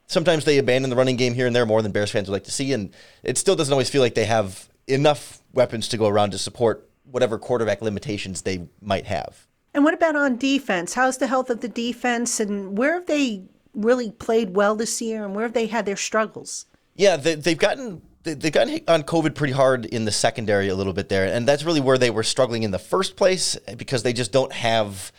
sometimes 0.08 0.46
they 0.46 0.58
abandon 0.58 0.90
the 0.90 0.96
running 0.96 1.16
game 1.16 1.34
here 1.34 1.48
and 1.48 1.56
there 1.56 1.66
more 1.66 1.82
than 1.82 1.92
Bears 1.92 2.12
fans 2.12 2.28
would 2.28 2.34
like 2.34 2.44
to 2.46 2.52
see. 2.52 2.74
And 2.74 2.94
it 3.24 3.38
still 3.38 3.56
doesn't 3.56 3.72
always 3.72 3.90
feel 3.90 4.02
like 4.02 4.16
they 4.16 4.26
have 4.26 4.68
enough 4.88 5.42
weapons 5.54 5.88
to 5.90 5.98
go 5.98 6.08
around 6.08 6.32
to 6.32 6.38
support 6.38 6.90
whatever 7.04 7.38
quarterback 7.38 7.82
limitations 7.82 8.42
they 8.42 8.68
might 8.82 9.06
have. 9.06 9.48
And 9.74 9.84
what 9.84 9.94
about 9.94 10.16
on 10.16 10.38
defense? 10.38 10.94
How's 10.94 11.18
the 11.18 11.28
health 11.28 11.50
of 11.50 11.62
the 11.62 11.68
defense, 11.68 12.40
and 12.40 12.78
where 12.78 12.94
have 12.94 13.08
they 13.08 13.44
really 13.74 14.12
played 14.12 14.56
well 14.56 14.76
this 14.76 15.02
year, 15.02 15.26
and 15.26 15.36
where 15.36 15.44
have 15.44 15.54
they 15.54 15.68
had 15.68 15.86
their 15.86 15.98
struggles? 15.98 16.66
Yeah, 16.96 17.18
they, 17.18 17.32
have 17.34 17.58
gotten 17.58 18.02
they've 18.24 18.52
gotten 18.52 18.70
hit 18.70 18.90
on 18.90 19.04
COVID 19.04 19.36
pretty 19.36 19.54
hard 19.54 19.86
in 19.86 20.06
the 20.06 20.12
secondary 20.12 20.70
a 20.70 20.76
little 20.76 20.94
bit 20.94 21.10
there, 21.10 21.26
and 21.26 21.48
that's 21.48 21.64
really 21.64 21.82
where 21.82 21.98
they 21.98 22.10
were 22.10 22.24
struggling 22.24 22.64
in 22.64 22.72
the 22.72 22.80
first 22.80 23.18
place 23.18 23.58
because 23.78 24.04
they 24.04 24.14
just 24.14 24.32
don't 24.32 24.54
have 24.54 25.12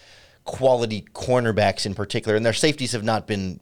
quality 0.44 1.04
cornerbacks 1.12 1.84
in 1.84 1.94
particular, 1.94 2.34
and 2.34 2.46
their 2.46 2.54
safeties 2.54 2.92
have 2.92 3.04
not 3.04 3.26
been 3.26 3.60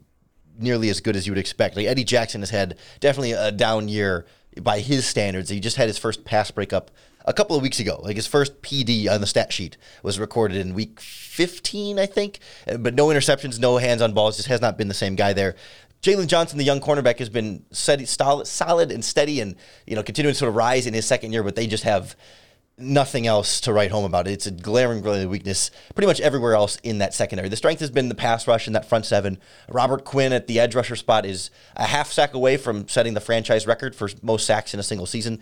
nearly 0.59 0.89
as 0.89 1.00
good 1.00 1.17
as 1.17 1.27
you 1.27 1.33
would 1.33 1.39
expect. 1.39 1.75
Like 1.77 1.87
Eddie 1.87 2.05
Jackson 2.05 2.41
has 2.41 2.50
had 2.50 2.79
definitely 3.00 3.33
a 3.33 3.50
down 3.50 3.89
year 3.89 4.27
by 4.62 4.81
his 4.81 5.06
standards. 5.06 5.51
He 5.51 5.61
just 5.61 5.77
had 5.77 5.89
his 5.89 5.99
first 5.99 6.25
pass 6.25 6.51
breakup 6.51 6.91
a 7.25 7.33
couple 7.33 7.56
of 7.56 7.62
weeks 7.62 7.81
ago. 7.81 8.01
Like 8.03 8.17
his 8.17 8.27
first 8.27 8.62
PD 8.62 9.09
on 9.09 9.21
the 9.21 9.27
stat 9.27 9.53
sheet 9.53 9.77
was 10.03 10.19
recorded 10.19 10.59
in 10.59 10.75
week 10.75 11.01
15, 11.01 11.99
I 11.99 12.06
think. 12.06 12.39
Uh, 12.69 12.77
but 12.77 12.95
no 12.95 13.06
interceptions, 13.09 13.59
no 13.59 13.79
hands 13.79 14.03
on 14.03 14.12
balls. 14.12 14.37
Just 14.37 14.49
has 14.49 14.61
not 14.61 14.79
been 14.79 14.89
the 14.89 14.95
same 14.95 15.15
guy 15.15 15.33
there. 15.33 15.56
Jaylon 16.03 16.27
Johnson, 16.27 16.59
the 16.59 16.65
young 16.65 16.81
cornerback, 16.81 17.19
has 17.19 17.31
been 17.31 17.65
steady, 17.71 18.05
solid 18.05 18.93
and 18.93 19.03
steady, 19.03 19.41
and 19.41 19.56
you 19.87 19.97
know 19.97 20.03
continuing 20.03 20.35
to 20.35 20.39
sort 20.39 20.51
of 20.51 20.55
rise 20.55 20.87
in 20.87 20.93
his 20.93 21.07
second 21.07 21.33
year. 21.33 21.43
But 21.43 21.57
they 21.57 21.67
just 21.67 21.85
have 21.85 22.15
nothing 22.76 23.26
else 23.26 23.61
to 23.61 23.73
write 23.73 23.91
home 23.91 24.05
about. 24.05 24.26
It's 24.26 24.47
a 24.47 24.50
glaring, 24.50 25.00
glaring 25.00 25.29
weakness 25.29 25.71
pretty 25.94 26.06
much 26.06 26.21
everywhere 26.21 26.55
else 26.55 26.76
in 26.82 26.99
that 26.99 27.15
secondary. 27.15 27.49
The 27.49 27.56
strength 27.56 27.81
has 27.81 27.91
been 27.91 28.09
the 28.09 28.15
pass 28.15 28.49
rush 28.49 28.67
in 28.67 28.73
that 28.73 28.88
front 28.88 29.06
seven. 29.06 29.38
Robert 29.69 30.05
Quinn 30.05 30.32
at 30.32 30.47
the 30.47 30.59
edge 30.59 30.75
rusher 30.75 30.97
spot 30.97 31.25
is 31.25 31.50
a 31.76 31.87
half 31.87 32.11
sack 32.11 32.35
away 32.35 32.56
from 32.56 32.88
setting 32.88 33.15
the 33.15 33.21
franchise 33.21 33.67
record 33.67 33.94
for 33.94 34.09
most 34.23 34.47
sacks 34.47 34.75
in 34.75 34.81
a 34.81 34.82
single 34.82 35.06
season. 35.06 35.41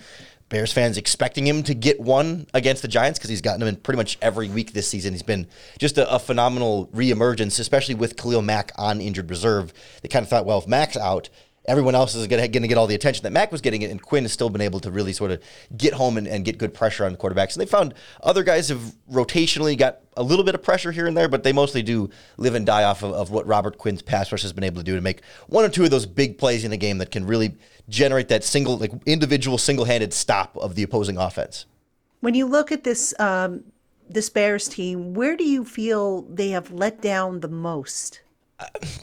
Bears 0.50 0.72
fans 0.72 0.98
expecting 0.98 1.46
him 1.46 1.62
to 1.62 1.72
get 1.72 1.98
one 1.98 2.46
against 2.52 2.82
the 2.82 2.88
Giants 2.88 3.18
because 3.18 3.30
he's 3.30 3.40
gotten 3.40 3.60
them 3.60 3.70
in 3.70 3.76
pretty 3.76 3.96
much 3.96 4.18
every 4.20 4.50
week 4.50 4.74
this 4.74 4.86
season. 4.86 5.14
He's 5.14 5.22
been 5.22 5.46
just 5.78 5.96
a, 5.96 6.14
a 6.14 6.18
phenomenal 6.18 6.88
reemergence, 6.88 7.58
especially 7.58 7.94
with 7.94 8.18
Khalil 8.18 8.42
Mack 8.42 8.70
on 8.76 9.00
injured 9.00 9.30
reserve. 9.30 9.72
They 10.02 10.08
kind 10.08 10.22
of 10.22 10.28
thought, 10.28 10.44
well, 10.44 10.58
if 10.58 10.66
Mack's 10.68 10.98
out, 10.98 11.30
everyone 11.66 11.94
else 11.94 12.14
is 12.14 12.26
going 12.26 12.42
to 12.42 12.48
get 12.48 12.76
all 12.78 12.86
the 12.86 12.94
attention 12.94 13.22
that 13.22 13.32
Mack 13.32 13.52
was 13.52 13.60
getting, 13.60 13.84
and 13.84 14.02
Quinn 14.02 14.24
has 14.24 14.32
still 14.32 14.50
been 14.50 14.60
able 14.60 14.80
to 14.80 14.90
really 14.90 15.12
sort 15.12 15.30
of 15.30 15.42
get 15.76 15.94
home 15.94 16.16
and, 16.16 16.26
and, 16.26 16.44
get 16.44 16.58
good 16.58 16.74
pressure 16.74 17.04
on 17.04 17.16
quarterbacks. 17.16 17.54
And 17.54 17.60
they 17.60 17.66
found 17.66 17.94
other 18.22 18.42
guys 18.42 18.68
have 18.68 18.96
rotationally 19.10 19.78
got 19.78 20.00
a 20.16 20.22
little 20.22 20.44
bit 20.44 20.54
of 20.54 20.62
pressure 20.62 20.92
here 20.92 21.06
and 21.06 21.16
there, 21.16 21.28
but 21.28 21.44
they 21.44 21.52
mostly 21.52 21.82
do 21.82 22.10
live 22.36 22.54
and 22.54 22.66
die 22.66 22.84
off 22.84 23.02
of, 23.02 23.12
of 23.12 23.30
what 23.30 23.46
Robert 23.46 23.78
Quinn's 23.78 24.02
pass 24.02 24.32
rush 24.32 24.42
has 24.42 24.52
been 24.52 24.64
able 24.64 24.78
to 24.78 24.84
do 24.84 24.94
to 24.96 25.00
make 25.00 25.22
one 25.46 25.64
or 25.64 25.68
two 25.68 25.84
of 25.84 25.90
those 25.90 26.06
big 26.06 26.38
plays 26.38 26.64
in 26.64 26.72
a 26.72 26.76
game 26.76 26.98
that 26.98 27.10
can 27.10 27.26
really 27.26 27.54
generate 27.88 28.28
that 28.28 28.42
single, 28.42 28.76
like 28.76 28.92
individual, 29.06 29.58
single-handed 29.58 30.12
stop 30.12 30.56
of 30.56 30.74
the 30.74 30.82
opposing 30.82 31.16
offense. 31.16 31.66
When 32.20 32.34
you 32.34 32.46
look 32.46 32.72
at 32.72 32.84
this. 32.84 33.14
Um, 33.18 33.64
this 34.08 34.28
Bears 34.28 34.68
team, 34.68 35.14
where 35.14 35.36
do 35.36 35.44
you 35.44 35.64
feel 35.64 36.22
they 36.22 36.50
have 36.50 36.70
let 36.70 37.00
down 37.00 37.40
the 37.40 37.48
most? 37.48 38.20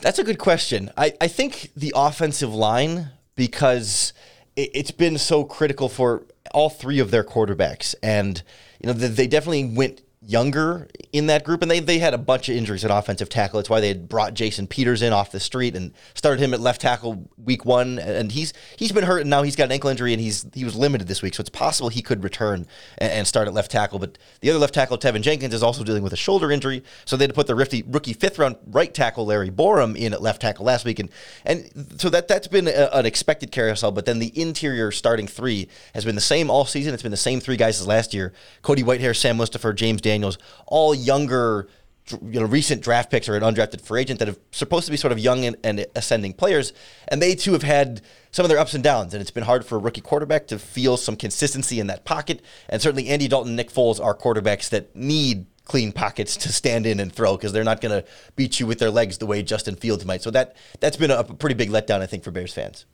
That's 0.02 0.20
a 0.20 0.24
good 0.24 0.40
question. 0.40 0.92
I, 0.98 1.14
I 1.20 1.28
think 1.28 1.72
the 1.76 1.94
offensive 1.96 2.54
line, 2.54 3.10
because 3.36 4.14
it, 4.56 4.70
it's 4.74 4.92
been 4.92 5.18
so 5.18 5.44
critical 5.44 5.90
for 5.90 6.24
all 6.52 6.70
three 6.70 7.00
of 7.00 7.12
their 7.12 7.24
quarterbacks. 7.24 7.96
And, 8.02 8.42
you 8.82 8.88
know, 8.88 8.94
they 8.94 9.28
definitely 9.28 9.66
went 9.66 10.02
younger 10.30 10.88
in 11.12 11.26
that 11.26 11.44
group, 11.44 11.64
and 11.64 11.72
they, 11.72 11.80
they 11.80 11.98
had 11.98 12.14
a 12.14 12.18
bunch 12.18 12.50
of 12.50 12.56
injuries 12.56 12.86
at 12.86 12.92
offensive 12.92 13.30
tackle. 13.30 13.60
It's 13.60 13.70
why 13.70 13.80
they 13.80 13.88
had 13.88 14.08
brought 14.08 14.36
Jason 14.36 14.68
Peters 14.68 15.02
in 15.02 15.12
off 15.12 15.32
the 15.32 15.40
street 15.40 15.76
and 15.76 15.92
started 16.14 16.40
him 16.40 16.54
at 16.54 16.60
left 16.60 16.82
tackle 16.82 17.28
week 17.44 17.66
one. 17.66 17.98
And 17.98 18.32
he's 18.32 18.54
he's 18.78 18.92
been 18.92 19.06
hurt, 19.06 19.22
and 19.22 19.30
now 19.30 19.42
he's 19.42 19.56
got 19.56 19.66
an 19.66 19.72
ankle 19.72 19.90
injury, 19.90 20.14
and 20.14 20.22
he's 20.22 20.46
he 20.54 20.64
was 20.64 20.76
limited 20.76 21.08
this 21.08 21.24
week, 21.24 21.34
so 21.34 21.42
it's 21.42 21.50
possible 21.50 21.90
he 21.90 22.04
could 22.04 22.24
return 22.24 22.68
and, 23.00 23.12
and 23.12 23.28
start 23.28 23.48
at 23.48 23.54
left 23.54 23.72
tackle. 23.72 23.98
But 23.98 24.18
the 24.42 24.52
other 24.52 24.60
left 24.60 24.76
tackle, 24.76 25.00
Teven 25.00 25.22
Jenkins, 25.22 25.54
is 25.54 25.64
also 25.64 25.84
dealing 25.84 26.04
with 26.04 26.14
a 26.14 26.18
shoulder 26.18 26.52
injury, 26.52 26.84
so 27.06 27.18
they 27.18 27.24
had 27.24 27.32
to 27.32 27.36
put 27.36 27.48
the 27.48 27.56
rifty, 27.56 27.84
rookie 27.88 28.14
fifth 28.14 28.38
round 28.38 28.58
right 28.68 28.94
tackle 28.94 29.26
Larry 29.26 29.50
Borom 29.50 29.96
in 29.98 30.14
at 30.14 30.22
left 30.22 30.42
tackle 30.42 30.66
last 30.66 30.86
week, 30.86 31.00
and 31.00 31.10
and 31.46 31.70
so 31.98 32.10
that 32.10 32.28
that's 32.28 32.48
been 32.48 32.68
a, 32.68 32.90
an 32.94 33.08
expected 33.08 33.52
carousel. 33.52 33.92
But 33.92 34.06
then 34.06 34.20
the 34.20 34.32
interior 34.40 34.92
starting 34.92 35.28
three 35.28 35.70
has 35.96 36.06
been 36.06 36.16
the 36.16 36.22
same 36.22 36.52
all 36.52 36.66
season. 36.66 36.94
It's 36.94 37.04
been 37.04 37.10
the 37.10 37.18
same 37.18 37.40
three 37.40 37.58
guys 37.58 37.82
as 37.82 37.88
last 37.88 38.14
year: 38.14 38.32
Cody 38.62 38.84
Whitehair, 38.84 39.16
Sam 39.16 39.38
Mustipher, 39.38 39.74
James. 39.74 40.00
Daniels, 40.00 40.19
all 40.66 40.94
younger, 40.94 41.68
you 42.12 42.40
know, 42.40 42.46
recent 42.46 42.82
draft 42.82 43.12
picks 43.12 43.30
or 43.30 43.36
an 43.36 43.44
undrafted 43.44 43.82
free 43.82 44.02
agent 44.02 44.20
that 44.20 44.28
have 44.28 44.40
supposed 44.52 44.86
to 44.86 44.92
be 44.92 44.98
sort 44.98 45.12
of 45.12 45.20
young 45.20 45.46
and, 45.46 45.58
and, 45.64 45.86
ascending 45.96 46.34
players, 46.34 46.74
and 47.08 47.22
they 47.22 47.36
too 47.36 47.54
have 47.54 47.64
had 47.64 48.02
some 48.32 48.46
of 48.46 48.50
their 48.50 48.60
ups 48.60 48.74
and 48.74 48.84
downs, 48.84 49.14
and 49.14 49.22
it's 49.22 49.32
been 49.32 49.44
hard 49.44 49.66
for 49.66 49.76
a 49.76 49.80
rookie 49.80 50.02
quarterback 50.02 50.48
to 50.48 50.60
feel 50.60 50.98
some 50.98 51.16
consistency 51.16 51.80
in 51.80 51.88
that 51.88 52.06
pocket. 52.06 52.42
And 52.68 52.82
certainly, 52.82 53.10
Andy 53.10 53.28
Dalton, 53.28 53.56
Nick 53.56 53.72
Foles 53.72 54.04
are 54.04 54.16
quarterbacks 54.16 54.70
that 54.70 54.96
need 54.96 55.46
clean 55.70 55.92
pockets 55.92 56.36
to 56.36 56.52
stand 56.52 56.86
in 56.86 57.00
and 57.00 57.14
throw 57.14 57.38
because 57.38 57.54
they're 57.54 57.64
not 57.64 57.80
going 57.80 58.02
to 58.02 58.08
beat 58.36 58.60
you 58.60 58.66
with 58.66 58.80
their 58.80 58.90
legs 58.90 59.20
the 59.20 59.26
way 59.26 59.44
Justin 59.44 59.76
Fields 59.76 60.04
might. 60.04 60.22
So 60.22 60.32
that 60.32 60.56
that's 60.80 60.98
been 60.98 61.12
a 61.12 61.24
pretty 61.24 61.56
big 61.56 61.70
letdown, 61.70 62.02
I 62.02 62.08
think, 62.08 62.24
for 62.24 62.32
Bears 62.32 62.54
fans. 62.54 62.86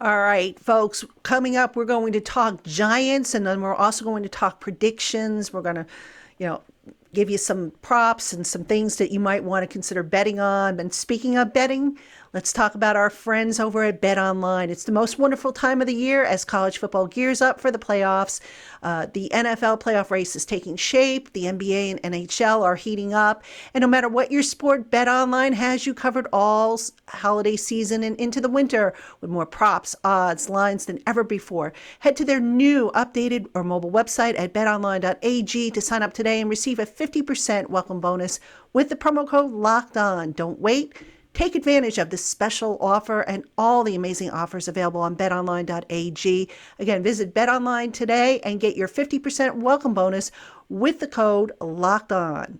All 0.00 0.18
right, 0.18 0.56
folks, 0.60 1.04
coming 1.24 1.56
up, 1.56 1.74
we're 1.74 1.84
going 1.84 2.12
to 2.12 2.20
talk 2.20 2.62
Giants 2.62 3.34
and 3.34 3.44
then 3.44 3.60
we're 3.60 3.74
also 3.74 4.04
going 4.04 4.22
to 4.22 4.28
talk 4.28 4.60
predictions. 4.60 5.52
We're 5.52 5.62
going 5.62 5.74
to, 5.74 5.86
you 6.38 6.46
know, 6.46 6.62
give 7.14 7.30
you 7.30 7.38
some 7.38 7.72
props 7.82 8.32
and 8.32 8.46
some 8.46 8.64
things 8.64 8.96
that 8.96 9.10
you 9.10 9.20
might 9.20 9.42
want 9.42 9.62
to 9.62 9.66
consider 9.66 10.02
betting 10.02 10.40
on. 10.40 10.78
And 10.78 10.92
speaking 10.92 11.36
of 11.36 11.52
betting, 11.52 11.98
let's 12.32 12.52
talk 12.52 12.74
about 12.74 12.96
our 12.96 13.10
friends 13.10 13.58
over 13.58 13.84
at 13.84 14.00
Bet 14.00 14.18
Online. 14.18 14.70
It's 14.70 14.84
the 14.84 14.92
most 14.92 15.18
wonderful 15.18 15.52
time 15.52 15.80
of 15.80 15.86
the 15.86 15.94
year 15.94 16.24
as 16.24 16.44
college 16.44 16.78
football 16.78 17.06
gears 17.06 17.40
up 17.40 17.60
for 17.60 17.70
the 17.70 17.78
playoffs. 17.78 18.40
Uh, 18.82 19.06
the 19.12 19.30
NFL 19.32 19.80
playoff 19.80 20.10
race 20.10 20.36
is 20.36 20.44
taking 20.44 20.76
shape. 20.76 21.32
The 21.32 21.44
NBA 21.44 21.98
and 22.02 22.14
NHL 22.14 22.62
are 22.62 22.76
heating 22.76 23.14
up. 23.14 23.44
And 23.72 23.82
no 23.82 23.88
matter 23.88 24.08
what 24.08 24.30
your 24.30 24.42
sport, 24.42 24.90
Bet 24.90 25.08
Online 25.08 25.52
has 25.54 25.86
you 25.86 25.94
covered 25.94 26.26
all 26.32 26.78
holiday 27.08 27.56
season 27.56 28.02
and 28.02 28.16
into 28.20 28.40
the 28.40 28.48
winter 28.48 28.94
with 29.20 29.30
more 29.30 29.46
props, 29.46 29.96
odds, 30.04 30.48
lines 30.48 30.86
than 30.86 31.00
ever 31.06 31.24
before. 31.24 31.72
Head 32.00 32.16
to 32.16 32.24
their 32.24 32.40
new 32.40 32.90
updated 32.94 33.46
or 33.54 33.64
mobile 33.64 33.90
website 33.90 34.38
at 34.38 34.52
betonline.ag 34.52 35.70
to 35.70 35.80
sign 35.80 36.02
up 36.02 36.12
today 36.12 36.40
and 36.40 36.50
receive 36.50 36.78
a 36.78 36.86
50% 36.86 37.68
welcome 37.68 38.00
bonus 38.00 38.38
with 38.72 38.90
the 38.90 38.96
promo 38.96 39.26
code 39.26 39.50
locked 39.50 39.96
on. 39.96 40.32
Don't 40.32 40.60
wait. 40.60 40.94
Take 41.38 41.54
advantage 41.54 41.98
of 41.98 42.10
this 42.10 42.24
special 42.24 42.76
offer 42.80 43.20
and 43.20 43.44
all 43.56 43.84
the 43.84 43.94
amazing 43.94 44.30
offers 44.30 44.66
available 44.66 45.00
on 45.00 45.14
betonline.ag. 45.14 46.48
Again, 46.80 47.02
visit 47.04 47.32
betonline 47.32 47.92
today 47.92 48.40
and 48.40 48.58
get 48.58 48.76
your 48.76 48.88
50% 48.88 49.54
welcome 49.54 49.94
bonus 49.94 50.32
with 50.68 50.98
the 50.98 51.06
code 51.06 51.52
locked 51.60 52.10
on. 52.10 52.58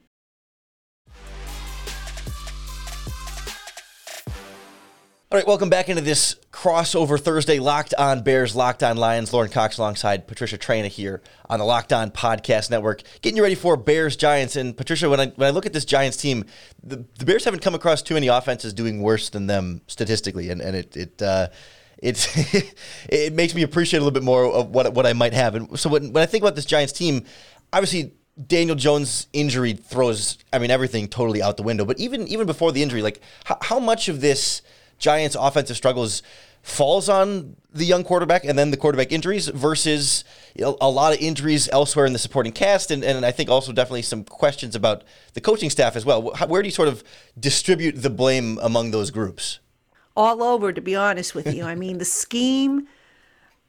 All 5.30 5.36
right, 5.36 5.46
welcome 5.46 5.68
back 5.68 5.90
into 5.90 6.00
this 6.00 6.36
crossover 6.50 7.20
Thursday 7.20 7.58
Locked 7.58 7.92
On 7.98 8.22
Bears, 8.22 8.56
Locked 8.56 8.82
On 8.82 8.96
Lions. 8.96 9.30
Lorin 9.30 9.50
Cox 9.50 9.76
alongside 9.76 10.26
Patricia 10.26 10.56
Traina 10.56 10.86
here 10.86 11.20
on 11.50 11.58
the 11.58 11.66
Locked 11.66 11.92
On 11.92 12.10
Podcast 12.10 12.70
Network, 12.70 13.02
getting 13.20 13.36
you 13.36 13.42
ready 13.42 13.54
for 13.54 13.76
Bears 13.76 14.16
Giants. 14.16 14.56
And 14.56 14.74
Patricia, 14.74 15.10
when 15.10 15.20
I 15.20 15.26
when 15.26 15.46
I 15.46 15.50
look 15.50 15.66
at 15.66 15.74
this 15.74 15.84
Giants 15.84 16.16
team, 16.16 16.46
the, 16.82 17.04
the 17.18 17.26
Bears 17.26 17.44
haven't 17.44 17.60
come 17.60 17.74
across 17.74 18.00
too 18.00 18.14
many 18.14 18.28
offenses 18.28 18.72
doing 18.72 19.02
worse 19.02 19.28
than 19.28 19.46
them 19.46 19.82
statistically, 19.86 20.48
and 20.48 20.62
and 20.62 20.74
it 20.74 20.96
it. 20.96 21.20
Uh, 21.20 21.48
it 22.00 23.32
makes 23.34 23.54
me 23.54 23.62
appreciate 23.62 23.98
a 23.98 24.02
little 24.02 24.12
bit 24.12 24.22
more 24.22 24.46
of 24.46 24.70
what 24.70 24.94
what 24.94 25.04
I 25.04 25.12
might 25.12 25.34
have. 25.34 25.56
And 25.56 25.78
so 25.78 25.90
when, 25.90 26.14
when 26.14 26.22
I 26.22 26.26
think 26.26 26.42
about 26.42 26.54
this 26.54 26.64
Giants 26.64 26.94
team, 26.94 27.24
obviously 27.70 28.14
Daniel 28.46 28.76
Jones' 28.76 29.26
injury 29.34 29.74
throws, 29.74 30.38
I 30.54 30.58
mean, 30.58 30.70
everything 30.70 31.06
totally 31.06 31.42
out 31.42 31.58
the 31.58 31.64
window. 31.64 31.84
But 31.84 31.98
even 31.98 32.26
even 32.28 32.46
before 32.46 32.72
the 32.72 32.82
injury, 32.82 33.02
like 33.02 33.20
how 33.44 33.78
much 33.78 34.08
of 34.08 34.22
this 34.22 34.62
Giants' 34.98 35.36
offensive 35.38 35.76
struggles 35.76 36.22
falls 36.62 37.08
on 37.08 37.56
the 37.72 37.84
young 37.84 38.04
quarterback 38.04 38.44
and 38.44 38.58
then 38.58 38.70
the 38.70 38.76
quarterback 38.76 39.12
injuries 39.12 39.48
versus 39.48 40.24
a 40.58 40.90
lot 40.90 41.14
of 41.14 41.20
injuries 41.20 41.68
elsewhere 41.72 42.04
in 42.04 42.12
the 42.12 42.18
supporting 42.18 42.52
cast. 42.52 42.90
And, 42.90 43.04
and 43.04 43.24
I 43.24 43.30
think 43.30 43.48
also 43.48 43.72
definitely 43.72 44.02
some 44.02 44.24
questions 44.24 44.74
about 44.74 45.04
the 45.34 45.40
coaching 45.40 45.70
staff 45.70 45.96
as 45.96 46.04
well. 46.04 46.34
Where 46.46 46.62
do 46.62 46.68
you 46.68 46.72
sort 46.72 46.88
of 46.88 47.04
distribute 47.38 48.02
the 48.02 48.10
blame 48.10 48.58
among 48.60 48.90
those 48.90 49.10
groups? 49.10 49.60
All 50.16 50.42
over, 50.42 50.72
to 50.72 50.80
be 50.80 50.96
honest 50.96 51.34
with 51.34 51.54
you. 51.54 51.64
I 51.64 51.76
mean, 51.76 51.98
the 51.98 52.04
scheme, 52.04 52.88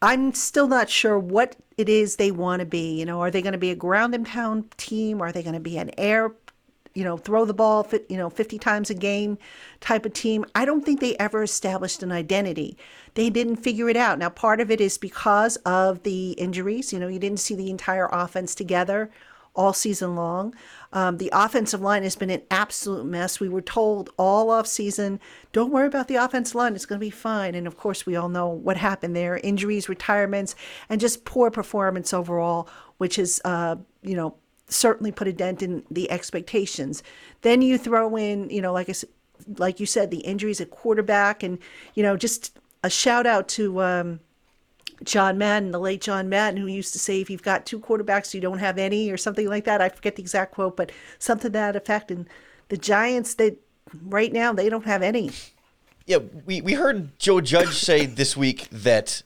I'm 0.01 0.33
still 0.33 0.67
not 0.67 0.89
sure 0.89 1.19
what 1.19 1.55
it 1.77 1.87
is 1.87 2.15
they 2.15 2.31
want 2.31 2.61
to 2.61 2.65
be. 2.65 2.99
You 2.99 3.05
know, 3.05 3.21
are 3.21 3.29
they 3.29 3.43
going 3.43 3.53
to 3.53 3.59
be 3.59 3.69
a 3.69 3.75
ground 3.75 4.15
and 4.15 4.25
pound 4.25 4.71
team? 4.77 5.21
Are 5.21 5.31
they 5.31 5.43
going 5.43 5.53
to 5.53 5.59
be 5.59 5.77
an 5.77 5.91
air 5.97 6.33
you 6.93 7.03
know, 7.03 7.17
throw 7.17 7.45
the 7.45 7.53
ball, 7.53 7.87
you 8.09 8.17
know, 8.17 8.29
50 8.29 8.57
times 8.59 8.89
a 8.89 8.93
game 8.93 9.37
type 9.79 10.05
of 10.05 10.13
team. 10.13 10.45
I 10.55 10.65
don't 10.65 10.85
think 10.85 10.99
they 10.99 11.15
ever 11.17 11.43
established 11.43 12.03
an 12.03 12.11
identity. 12.11 12.77
They 13.13 13.29
didn't 13.29 13.57
figure 13.57 13.89
it 13.89 13.97
out. 13.97 14.19
Now, 14.19 14.29
part 14.29 14.59
of 14.59 14.71
it 14.71 14.81
is 14.81 14.97
because 14.97 15.55
of 15.57 16.03
the 16.03 16.31
injuries. 16.31 16.91
You 16.91 16.99
know, 16.99 17.07
you 17.07 17.19
didn't 17.19 17.39
see 17.39 17.55
the 17.55 17.69
entire 17.69 18.09
offense 18.11 18.55
together 18.55 19.11
all 19.55 19.73
season 19.73 20.15
long. 20.15 20.55
Um, 20.93 21.17
the 21.17 21.29
offensive 21.33 21.81
line 21.81 22.03
has 22.03 22.15
been 22.15 22.29
an 22.29 22.41
absolute 22.49 23.05
mess. 23.05 23.39
We 23.39 23.49
were 23.49 23.61
told 23.61 24.09
all 24.17 24.49
off 24.49 24.67
season, 24.67 25.19
don't 25.51 25.71
worry 25.71 25.87
about 25.87 26.07
the 26.07 26.15
offensive 26.15 26.55
line, 26.55 26.75
it's 26.75 26.85
going 26.85 26.99
to 26.99 27.05
be 27.05 27.09
fine. 27.09 27.55
And 27.55 27.67
of 27.67 27.77
course, 27.77 28.05
we 28.05 28.15
all 28.15 28.29
know 28.29 28.47
what 28.47 28.77
happened 28.77 29.15
there 29.15 29.37
injuries, 29.37 29.89
retirements, 29.89 30.55
and 30.87 31.01
just 31.01 31.25
poor 31.25 31.51
performance 31.51 32.13
overall, 32.13 32.69
which 32.97 33.19
is, 33.19 33.41
uh, 33.45 33.75
you 34.01 34.15
know, 34.15 34.35
certainly 34.69 35.11
put 35.11 35.27
a 35.27 35.33
dent 35.33 35.61
in 35.61 35.83
the 35.91 36.09
expectations. 36.09 37.03
Then 37.41 37.61
you 37.61 37.77
throw 37.77 38.15
in, 38.15 38.49
you 38.49 38.61
know, 38.61 38.71
like 38.71 38.89
I, 38.89 38.93
like 39.57 39.79
you 39.79 39.85
said, 39.85 40.11
the 40.11 40.19
injuries 40.19 40.61
at 40.61 40.69
quarterback, 40.69 41.43
and 41.43 41.59
you 41.95 42.03
know, 42.03 42.15
just 42.15 42.57
a 42.83 42.89
shout 42.89 43.25
out 43.25 43.47
to 43.49 43.81
um, 43.81 44.19
John 45.03 45.37
Madden, 45.37 45.71
the 45.71 45.79
late 45.79 46.01
John 46.01 46.29
Madden, 46.29 46.59
who 46.61 46.67
used 46.67 46.93
to 46.93 46.99
say, 46.99 47.21
"If 47.21 47.29
you've 47.29 47.43
got 47.43 47.65
two 47.65 47.79
quarterbacks, 47.79 48.33
you 48.33 48.41
don't 48.41 48.59
have 48.59 48.77
any," 48.77 49.11
or 49.11 49.17
something 49.17 49.47
like 49.47 49.65
that. 49.65 49.81
I 49.81 49.89
forget 49.89 50.15
the 50.15 50.21
exact 50.21 50.53
quote, 50.53 50.77
but 50.77 50.91
something 51.17 51.51
to 51.51 51.53
that 51.53 51.75
effect. 51.75 52.11
And 52.11 52.27
the 52.69 52.77
Giants, 52.77 53.33
they 53.33 53.57
right 54.03 54.31
now 54.31 54.53
they 54.53 54.69
don't 54.69 54.85
have 54.85 55.01
any. 55.01 55.31
Yeah, 56.05 56.17
we, 56.45 56.61
we 56.61 56.73
heard 56.73 57.17
Joe 57.19 57.39
Judge 57.39 57.75
say 57.75 58.05
this 58.05 58.35
week 58.35 58.67
that 58.71 59.21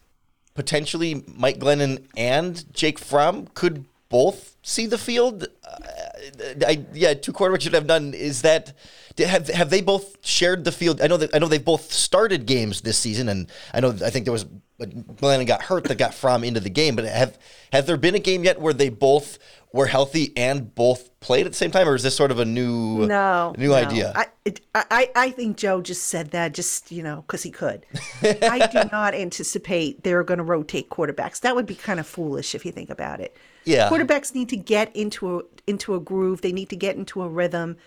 potentially 0.54 1.24
Mike 1.28 1.58
Glennon 1.58 2.06
and 2.16 2.72
Jake 2.74 3.00
Fromm 3.00 3.48
could 3.54 3.86
both 4.14 4.56
see 4.62 4.86
the 4.86 4.98
field? 4.98 5.48
Uh, 5.68 6.66
I, 6.72 6.86
yeah, 6.94 7.16
two 7.16 7.34
quarterbacks 7.34 7.62
should 7.62 7.74
have 7.74 7.88
done. 7.88 8.14
Is 8.14 8.44
that 8.44 8.74
have 9.18 9.48
have 9.50 9.70
they 9.70 9.82
both 9.82 10.06
shared 10.26 10.64
the 10.64 10.72
field? 10.72 11.02
I 11.02 11.08
know 11.08 11.18
that 11.18 11.34
I 11.36 11.40
know 11.40 11.48
they've 11.48 11.72
both 11.74 11.92
started 11.92 12.46
games 12.46 12.82
this 12.82 12.98
season, 12.98 13.28
and 13.28 13.50
I 13.74 13.80
know 13.80 13.90
I 13.90 14.10
think 14.12 14.26
there 14.26 14.38
was 14.40 14.46
Glennon 14.80 15.46
got 15.46 15.64
hurt 15.64 15.86
that 15.86 15.98
got 15.98 16.14
Fromm 16.14 16.44
into 16.44 16.60
the 16.60 16.70
game. 16.70 16.96
But 16.96 17.06
have 17.06 17.38
have 17.72 17.86
there 17.86 17.98
been 17.98 18.16
a 18.16 18.20
game 18.20 18.44
yet 18.44 18.60
where 18.60 18.74
they 18.74 18.90
both 18.90 19.38
were 19.72 19.88
healthy 19.88 20.32
and 20.38 20.74
both 20.74 21.20
played 21.20 21.46
at 21.46 21.52
the 21.52 21.58
same 21.58 21.72
time, 21.72 21.88
or 21.88 21.96
is 21.96 22.04
this 22.04 22.16
sort 22.16 22.32
of 22.32 22.40
a 22.40 22.46
new 22.46 23.06
no 23.08 23.54
new 23.58 23.70
no. 23.70 23.76
idea? 23.76 24.14
I, 24.16 24.28
it, 24.46 24.62
I 24.74 25.10
I 25.16 25.32
think 25.32 25.58
Joe 25.58 25.82
just 25.82 26.06
said 26.06 26.32
that 26.32 26.54
just 26.54 26.92
you 26.92 27.04
know 27.04 27.24
because 27.28 27.44
he 27.44 27.52
could. 27.52 27.86
I 28.22 28.68
do 28.68 28.90
not 28.92 29.14
anticipate 29.14 30.04
they're 30.04 30.24
going 30.24 30.40
to 30.40 30.44
rotate 30.44 30.90
quarterbacks. 30.90 31.42
That 31.42 31.56
would 31.56 31.66
be 31.66 31.76
kind 31.76 32.00
of 32.00 32.08
foolish 32.08 32.56
if 32.56 32.66
you 32.66 32.72
think 32.72 32.90
about 32.90 33.20
it. 33.20 33.36
Yeah. 33.66 33.90
Quarterbacks 33.90 34.34
need 34.34 34.50
to 34.50 34.58
get 34.58 34.96
into 34.96 35.40
a 35.40 35.42
into 35.68 35.96
a 35.96 36.00
groove. 36.00 36.42
They 36.42 36.52
need 36.52 36.70
to 36.70 36.76
get 36.76 36.96
into 36.96 37.22
a 37.22 37.30
rhythm. 37.30 37.78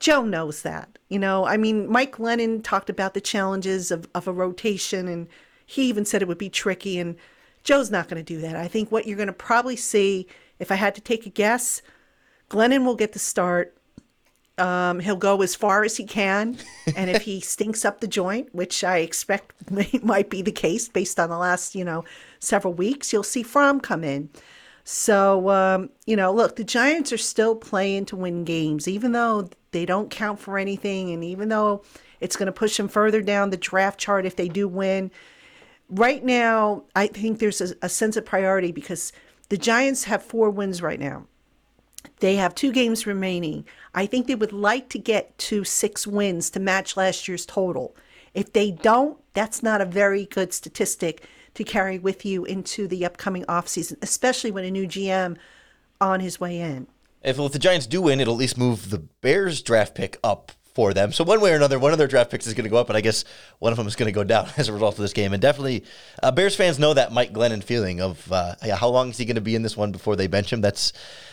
Joe 0.00 0.24
knows 0.24 0.62
that. 0.62 0.98
You 1.08 1.18
know, 1.18 1.46
I 1.46 1.56
mean, 1.56 1.90
Mike 1.90 2.16
Glennon 2.16 2.62
talked 2.62 2.90
about 2.90 3.14
the 3.14 3.20
challenges 3.20 3.90
of, 3.90 4.08
of 4.14 4.26
a 4.26 4.32
rotation 4.32 5.08
and 5.08 5.28
he 5.66 5.88
even 5.88 6.04
said 6.04 6.22
it 6.22 6.28
would 6.28 6.38
be 6.38 6.50
tricky 6.50 6.98
and 6.98 7.16
Joe's 7.62 7.90
not 7.90 8.08
going 8.08 8.22
to 8.22 8.34
do 8.34 8.40
that. 8.42 8.56
I 8.56 8.68
think 8.68 8.92
what 8.92 9.06
you're 9.06 9.16
going 9.16 9.26
to 9.28 9.32
probably 9.32 9.76
see, 9.76 10.26
if 10.58 10.70
I 10.70 10.74
had 10.74 10.94
to 10.96 11.00
take 11.00 11.26
a 11.26 11.30
guess, 11.30 11.80
Glennon 12.50 12.84
will 12.84 12.96
get 12.96 13.12
the 13.12 13.18
start. 13.18 13.74
Um, 14.58 15.00
he'll 15.00 15.16
go 15.16 15.42
as 15.42 15.56
far 15.56 15.82
as 15.82 15.96
he 15.96 16.04
can, 16.04 16.58
and 16.96 17.10
if 17.10 17.22
he 17.22 17.40
stinks 17.40 17.84
up 17.84 18.00
the 18.00 18.06
joint, 18.06 18.54
which 18.54 18.84
I 18.84 18.98
expect 18.98 19.52
may, 19.70 19.90
might 20.02 20.30
be 20.30 20.42
the 20.42 20.52
case 20.52 20.88
based 20.88 21.18
on 21.18 21.30
the 21.30 21.38
last, 21.38 21.74
you 21.74 21.84
know, 21.84 22.04
several 22.38 22.74
weeks, 22.74 23.12
you'll 23.12 23.22
see 23.22 23.42
Fromm 23.42 23.80
come 23.80 24.04
in. 24.04 24.28
So, 24.84 25.48
um, 25.48 25.90
you 26.06 26.14
know, 26.14 26.30
look, 26.30 26.56
the 26.56 26.64
Giants 26.64 27.10
are 27.12 27.18
still 27.18 27.56
playing 27.56 28.04
to 28.06 28.16
win 28.16 28.44
games, 28.44 28.86
even 28.86 29.12
though 29.12 29.48
they 29.70 29.86
don't 29.86 30.10
count 30.10 30.38
for 30.38 30.58
anything. 30.58 31.10
And 31.10 31.24
even 31.24 31.48
though 31.48 31.82
it's 32.20 32.36
going 32.36 32.46
to 32.46 32.52
push 32.52 32.76
them 32.76 32.88
further 32.88 33.22
down 33.22 33.50
the 33.50 33.56
draft 33.56 33.98
chart 33.98 34.26
if 34.26 34.36
they 34.36 34.48
do 34.48 34.68
win. 34.68 35.10
Right 35.88 36.24
now, 36.24 36.84
I 36.96 37.06
think 37.06 37.38
there's 37.38 37.60
a, 37.60 37.74
a 37.82 37.88
sense 37.88 38.16
of 38.16 38.24
priority 38.24 38.72
because 38.72 39.12
the 39.48 39.56
Giants 39.56 40.04
have 40.04 40.22
four 40.22 40.50
wins 40.50 40.82
right 40.82 40.98
now. 40.98 41.26
They 42.20 42.36
have 42.36 42.54
two 42.54 42.72
games 42.72 43.06
remaining. 43.06 43.64
I 43.94 44.06
think 44.06 44.26
they 44.26 44.34
would 44.34 44.52
like 44.52 44.88
to 44.90 44.98
get 44.98 45.36
to 45.38 45.64
six 45.64 46.06
wins 46.06 46.50
to 46.50 46.60
match 46.60 46.96
last 46.96 47.28
year's 47.28 47.46
total. 47.46 47.96
If 48.34 48.52
they 48.52 48.70
don't, 48.70 49.18
that's 49.34 49.62
not 49.62 49.80
a 49.80 49.86
very 49.86 50.26
good 50.26 50.52
statistic 50.52 51.26
to 51.54 51.64
carry 51.64 51.98
with 51.98 52.24
you 52.24 52.44
into 52.44 52.88
the 52.88 53.04
upcoming 53.04 53.44
offseason, 53.44 53.96
especially 54.02 54.50
when 54.50 54.64
a 54.64 54.70
new 54.70 54.86
GM 54.86 55.36
on 56.00 56.20
his 56.20 56.40
way 56.40 56.60
in. 56.60 56.86
If, 57.22 57.38
if 57.38 57.52
the 57.52 57.58
Giants 57.58 57.86
do 57.86 58.02
win, 58.02 58.20
it'll 58.20 58.34
at 58.34 58.40
least 58.40 58.58
move 58.58 58.90
the 58.90 58.98
Bears 58.98 59.62
draft 59.62 59.94
pick 59.94 60.18
up 60.22 60.52
for 60.74 60.92
them. 60.92 61.12
So 61.12 61.22
one 61.24 61.40
way 61.40 61.52
or 61.52 61.56
another, 61.56 61.78
one 61.78 61.92
of 61.92 61.98
their 61.98 62.08
draft 62.08 62.30
picks 62.30 62.46
is 62.46 62.54
going 62.54 62.64
to 62.64 62.70
go 62.70 62.78
up, 62.78 62.88
and 62.88 62.96
I 62.96 63.00
guess 63.00 63.24
one 63.60 63.72
of 63.72 63.78
them 63.78 63.86
is 63.86 63.94
going 63.94 64.08
to 64.08 64.12
go 64.12 64.24
down 64.24 64.48
as 64.56 64.68
a 64.68 64.72
result 64.72 64.94
of 64.94 65.02
this 65.02 65.12
game. 65.12 65.32
And 65.32 65.40
definitely, 65.40 65.84
uh, 66.22 66.32
Bears 66.32 66.56
fans 66.56 66.78
know 66.78 66.94
that 66.94 67.12
Mike 67.12 67.32
Glennon 67.32 67.62
feeling 67.62 68.00
of 68.00 68.30
uh, 68.32 68.56
yeah, 68.64 68.76
how 68.76 68.88
long 68.88 69.10
is 69.10 69.16
he 69.16 69.24
going 69.24 69.36
to 69.36 69.40
be 69.40 69.54
in 69.54 69.62
this 69.62 69.76
one 69.76 69.92
before 69.92 70.16
they 70.16 70.26
bench 70.26 70.52
him? 70.52 70.60
That's 70.60 70.92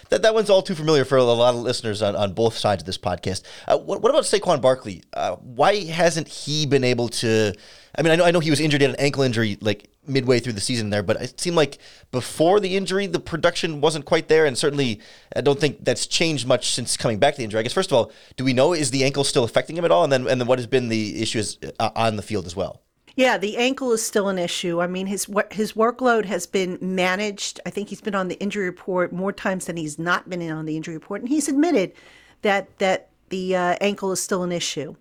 that, 0.09 0.21
that 0.21 0.33
one's 0.33 0.49
all 0.49 0.61
too 0.61 0.75
familiar 0.75 1.05
for 1.05 1.17
a 1.17 1.23
lot 1.23 1.55
of 1.55 1.61
listeners 1.61 2.01
on, 2.01 2.15
on 2.15 2.33
both 2.33 2.57
sides 2.57 2.83
of 2.83 2.85
this 2.85 2.97
podcast. 2.97 3.43
Uh, 3.67 3.77
what, 3.77 4.01
what, 4.01 4.09
about 4.09 4.23
Saquon 4.23 4.61
Barkley? 4.61 5.03
Uh, 5.13 5.35
why 5.37 5.85
hasn't 5.85 6.27
he 6.27 6.65
been 6.65 6.83
able 6.83 7.07
to? 7.09 7.53
I 7.97 8.01
mean, 8.01 8.11
I 8.11 8.15
know 8.15 8.25
I 8.25 8.31
know 8.31 8.39
he 8.39 8.49
was 8.49 8.59
injured 8.59 8.81
in 8.81 8.91
an 8.91 8.95
ankle 8.97 9.23
injury 9.23 9.57
like 9.61 9.89
midway 10.07 10.39
through 10.39 10.53
the 10.53 10.61
season 10.61 10.89
there, 10.89 11.03
but 11.03 11.21
it 11.21 11.39
seemed 11.39 11.55
like 11.55 11.77
before 12.11 12.59
the 12.59 12.75
injury, 12.75 13.07
the 13.07 13.19
production 13.19 13.81
wasn't 13.81 14.05
quite 14.05 14.27
there, 14.27 14.45
and 14.45 14.57
certainly 14.57 14.99
I 15.35 15.41
don't 15.41 15.59
think 15.59 15.83
that's 15.83 16.07
changed 16.07 16.47
much 16.47 16.71
since 16.71 16.97
coming 16.97 17.19
back 17.19 17.35
to 17.35 17.37
the 17.37 17.43
injury. 17.43 17.59
I 17.59 17.63
guess 17.63 17.73
first 17.73 17.91
of 17.91 17.97
all, 17.97 18.11
do 18.35 18.43
we 18.43 18.53
know 18.53 18.73
is 18.73 18.91
the 18.91 19.03
ankle 19.03 19.23
still 19.23 19.43
affecting 19.43 19.77
him 19.77 19.85
at 19.85 19.91
all, 19.91 20.03
and 20.03 20.11
then 20.11 20.27
and 20.27 20.41
then 20.41 20.47
what 20.47 20.59
has 20.59 20.67
been 20.67 20.89
the 20.89 21.21
issues 21.21 21.57
uh, 21.79 21.91
on 21.95 22.15
the 22.15 22.23
field 22.23 22.45
as 22.45 22.55
well? 22.55 22.81
Yeah, 23.15 23.37
the 23.37 23.57
ankle 23.57 23.91
is 23.91 24.03
still 24.05 24.29
an 24.29 24.39
issue. 24.39 24.81
I 24.81 24.87
mean, 24.87 25.07
his 25.07 25.29
his 25.51 25.73
workload 25.73 26.25
has 26.25 26.47
been 26.47 26.77
managed. 26.81 27.59
I 27.65 27.69
think 27.69 27.89
he's 27.89 28.01
been 28.01 28.15
on 28.15 28.27
the 28.27 28.39
injury 28.39 28.65
report 28.65 29.11
more 29.11 29.33
times 29.33 29.65
than 29.65 29.77
he's 29.77 29.99
not 29.99 30.29
been 30.29 30.49
on 30.49 30.65
the 30.65 30.77
injury 30.77 30.95
report, 30.95 31.21
and 31.21 31.29
he's 31.29 31.47
admitted 31.47 31.93
that 32.41 32.77
that 32.79 33.09
the 33.29 33.55
uh, 33.55 33.75
ankle 33.81 34.11
is 34.11 34.21
still 34.21 34.43
an 34.43 34.51
issue. 34.51 34.95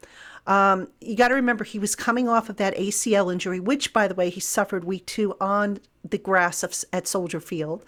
Um, 0.47 0.89
you 1.01 1.17
got 1.17 1.29
to 1.29 1.35
remember 1.35 1.65
he 1.65 1.79
was 1.79 1.95
coming 1.95 2.29
off 2.29 2.49
of 2.49 2.57
that 2.57 2.77
ACL 2.77 3.33
injury, 3.33 3.61
which, 3.61 3.93
by 3.93 4.09
the 4.09 4.15
way, 4.15 4.31
he 4.31 4.41
suffered 4.41 4.85
week 4.85 5.07
two 5.07 5.37
on 5.41 5.79
the 6.09 6.19
grass 6.19 6.63
of, 6.63 6.75
at 6.93 7.07
Soldier 7.07 7.41
Field. 7.41 7.85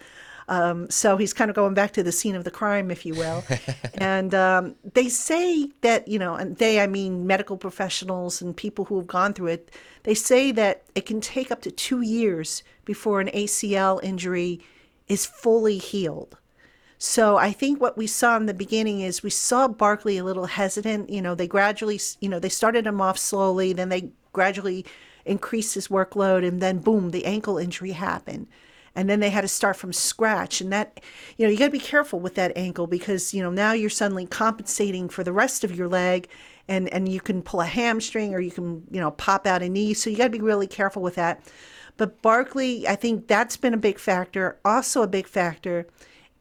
Um, 0.47 0.89
so 0.89 1.17
he's 1.17 1.33
kind 1.33 1.49
of 1.49 1.55
going 1.55 1.73
back 1.73 1.93
to 1.93 2.03
the 2.03 2.11
scene 2.11 2.35
of 2.35 2.43
the 2.43 2.51
crime, 2.51 2.91
if 2.91 3.05
you 3.05 3.15
will. 3.15 3.43
and 3.95 4.33
um, 4.33 4.75
they 4.93 5.09
say 5.09 5.69
that, 5.81 6.07
you 6.07 6.19
know, 6.19 6.35
and 6.35 6.57
they, 6.57 6.79
I 6.79 6.87
mean 6.87 7.25
medical 7.25 7.57
professionals 7.57 8.41
and 8.41 8.55
people 8.55 8.85
who 8.85 8.97
have 8.97 9.07
gone 9.07 9.33
through 9.33 9.47
it, 9.47 9.71
they 10.03 10.13
say 10.13 10.51
that 10.51 10.83
it 10.95 11.05
can 11.05 11.21
take 11.21 11.51
up 11.51 11.61
to 11.61 11.71
two 11.71 12.01
years 12.01 12.63
before 12.85 13.21
an 13.21 13.29
ACL 13.29 14.03
injury 14.03 14.59
is 15.07 15.25
fully 15.25 15.77
healed. 15.77 16.37
So 17.05 17.35
I 17.35 17.51
think 17.51 17.81
what 17.81 17.97
we 17.97 18.07
saw 18.07 18.37
in 18.37 18.45
the 18.45 18.53
beginning 18.53 19.01
is 19.01 19.23
we 19.23 19.29
saw 19.29 19.67
Barkley 19.67 20.17
a 20.17 20.23
little 20.23 20.45
hesitant. 20.45 21.09
You 21.09 21.21
know, 21.21 21.35
they 21.35 21.47
gradually, 21.47 21.99
you 22.21 22.29
know, 22.29 22.39
they 22.39 22.47
started 22.47 22.87
him 22.87 23.01
off 23.01 23.17
slowly, 23.17 23.73
then 23.73 23.89
they 23.89 24.11
gradually 24.31 24.85
increased 25.25 25.73
his 25.73 25.89
workload, 25.89 26.47
and 26.47 26.61
then 26.61 26.77
boom, 26.77 27.11
the 27.11 27.25
ankle 27.25 27.57
injury 27.57 27.91
happened. 27.91 28.47
And 28.95 29.09
then 29.09 29.19
they 29.19 29.31
had 29.31 29.41
to 29.41 29.49
start 29.49 29.75
from 29.75 29.91
scratch. 29.91 30.61
And 30.61 30.71
that, 30.71 31.01
you 31.37 31.45
know, 31.45 31.51
you 31.51 31.57
got 31.57 31.65
to 31.65 31.71
be 31.71 31.77
careful 31.79 32.21
with 32.21 32.35
that 32.35 32.53
ankle 32.55 32.87
because, 32.87 33.33
you 33.33 33.43
know, 33.43 33.51
now 33.51 33.73
you're 33.73 33.89
suddenly 33.89 34.25
compensating 34.25 35.09
for 35.09 35.25
the 35.25 35.33
rest 35.33 35.65
of 35.65 35.75
your 35.75 35.89
leg 35.89 36.29
and, 36.69 36.87
and 36.93 37.09
you 37.09 37.19
can 37.19 37.41
pull 37.41 37.59
a 37.59 37.65
hamstring 37.65 38.33
or 38.33 38.39
you 38.39 38.51
can, 38.51 38.81
you 38.89 39.01
know, 39.01 39.11
pop 39.11 39.45
out 39.45 39.61
a 39.61 39.67
knee. 39.67 39.93
So 39.93 40.09
you 40.09 40.15
got 40.15 40.25
to 40.25 40.29
be 40.29 40.39
really 40.39 40.67
careful 40.67 41.01
with 41.01 41.15
that. 41.15 41.43
But 41.97 42.21
Barkley, 42.21 42.87
I 42.87 42.95
think 42.95 43.27
that's 43.27 43.57
been 43.57 43.73
a 43.73 43.77
big 43.77 43.99
factor. 43.99 44.57
Also, 44.63 45.01
a 45.01 45.07
big 45.07 45.27
factor 45.27 45.85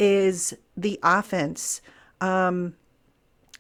is 0.03 0.53
the 0.77 0.99
offense. 1.05 1.81
Um, 2.21 2.75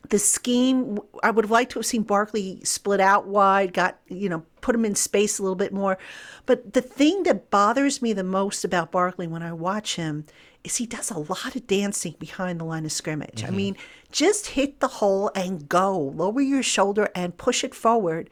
the 0.08 0.18
scheme, 0.18 0.98
I 1.22 1.30
would 1.30 1.44
have 1.44 1.52
liked 1.52 1.72
to 1.72 1.78
have 1.78 1.86
seen 1.86 2.02
Barkley 2.02 2.60
split 2.64 3.00
out 3.00 3.28
wide, 3.28 3.72
got, 3.72 3.98
you 4.08 4.28
know, 4.28 4.42
put 4.60 4.74
him 4.74 4.84
in 4.84 4.96
space 4.96 5.38
a 5.38 5.42
little 5.42 5.56
bit 5.56 5.72
more. 5.72 5.96
But 6.44 6.72
the 6.72 6.82
thing 6.82 7.22
that 7.22 7.50
bothers 7.50 8.02
me 8.02 8.12
the 8.12 8.24
most 8.24 8.64
about 8.64 8.90
Barkley 8.90 9.28
when 9.28 9.42
I 9.42 9.52
watch 9.52 9.94
him 9.94 10.26
is 10.64 10.76
he 10.76 10.86
does 10.86 11.10
a 11.10 11.18
lot 11.18 11.54
of 11.54 11.66
dancing 11.68 12.16
behind 12.18 12.58
the 12.58 12.64
line 12.64 12.84
of 12.84 12.92
scrimmage. 12.92 13.42
Mm-hmm. 13.42 13.52
I 13.52 13.56
mean, 13.56 13.76
just 14.10 14.48
hit 14.48 14.80
the 14.80 14.88
hole 14.88 15.30
and 15.36 15.68
go, 15.68 15.96
lower 15.96 16.40
your 16.40 16.62
shoulder 16.64 17.08
and 17.14 17.36
push 17.36 17.62
it 17.62 17.74
forward. 17.74 18.28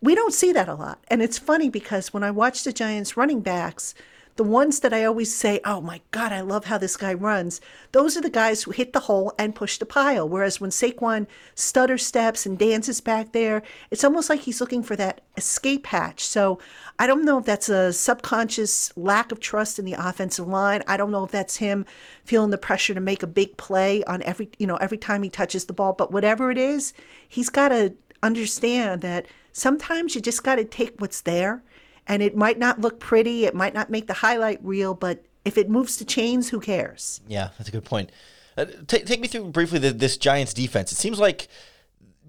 We 0.00 0.14
don't 0.14 0.32
see 0.32 0.52
that 0.52 0.68
a 0.68 0.74
lot. 0.74 1.04
And 1.08 1.20
it's 1.20 1.38
funny 1.38 1.68
because 1.68 2.12
when 2.12 2.22
I 2.22 2.30
watch 2.30 2.62
the 2.62 2.72
Giants 2.72 3.16
running 3.16 3.40
backs, 3.40 3.94
the 4.38 4.44
ones 4.44 4.78
that 4.80 4.92
I 4.94 5.04
always 5.04 5.34
say, 5.34 5.60
oh 5.64 5.80
my 5.80 6.00
God, 6.12 6.30
I 6.30 6.42
love 6.42 6.66
how 6.66 6.78
this 6.78 6.96
guy 6.96 7.12
runs, 7.12 7.60
those 7.90 8.16
are 8.16 8.20
the 8.20 8.30
guys 8.30 8.62
who 8.62 8.70
hit 8.70 8.92
the 8.92 9.00
hole 9.00 9.32
and 9.36 9.52
push 9.52 9.78
the 9.78 9.84
pile. 9.84 10.28
Whereas 10.28 10.60
when 10.60 10.70
Saquon 10.70 11.26
stutter 11.56 11.98
steps 11.98 12.46
and 12.46 12.56
dances 12.56 13.00
back 13.00 13.32
there, 13.32 13.64
it's 13.90 14.04
almost 14.04 14.30
like 14.30 14.42
he's 14.42 14.60
looking 14.60 14.84
for 14.84 14.94
that 14.94 15.22
escape 15.36 15.86
hatch. 15.86 16.24
So 16.24 16.60
I 17.00 17.08
don't 17.08 17.24
know 17.24 17.38
if 17.38 17.46
that's 17.46 17.68
a 17.68 17.92
subconscious 17.92 18.96
lack 18.96 19.32
of 19.32 19.40
trust 19.40 19.80
in 19.80 19.84
the 19.84 19.96
offensive 19.98 20.46
line. 20.46 20.84
I 20.86 20.96
don't 20.96 21.10
know 21.10 21.24
if 21.24 21.32
that's 21.32 21.56
him 21.56 21.84
feeling 22.22 22.50
the 22.50 22.58
pressure 22.58 22.94
to 22.94 23.00
make 23.00 23.24
a 23.24 23.26
big 23.26 23.56
play 23.56 24.04
on 24.04 24.22
every, 24.22 24.50
you 24.56 24.68
know, 24.68 24.76
every 24.76 24.98
time 24.98 25.24
he 25.24 25.30
touches 25.30 25.64
the 25.64 25.72
ball. 25.72 25.94
But 25.94 26.12
whatever 26.12 26.52
it 26.52 26.58
is, 26.58 26.92
he's 27.28 27.50
got 27.50 27.70
to 27.70 27.92
understand 28.22 29.00
that 29.00 29.26
sometimes 29.52 30.14
you 30.14 30.20
just 30.20 30.44
got 30.44 30.56
to 30.56 30.64
take 30.64 31.00
what's 31.00 31.22
there 31.22 31.64
and 32.08 32.22
it 32.22 32.36
might 32.36 32.58
not 32.58 32.80
look 32.80 32.98
pretty, 32.98 33.44
it 33.44 33.54
might 33.54 33.74
not 33.74 33.90
make 33.90 34.06
the 34.06 34.14
highlight 34.14 34.64
reel, 34.64 34.94
but 34.94 35.24
if 35.44 35.56
it 35.56 35.68
moves 35.68 35.96
to 35.98 36.04
chains, 36.04 36.48
who 36.48 36.58
cares? 36.58 37.20
Yeah, 37.28 37.50
that's 37.58 37.68
a 37.68 37.72
good 37.72 37.84
point. 37.84 38.10
Uh, 38.56 38.64
t- 38.86 39.04
take 39.04 39.20
me 39.20 39.28
through 39.28 39.44
briefly 39.50 39.78
the, 39.78 39.92
this 39.92 40.16
Giants 40.16 40.52
defense. 40.52 40.90
It 40.90 40.96
seems 40.96 41.20
like 41.20 41.48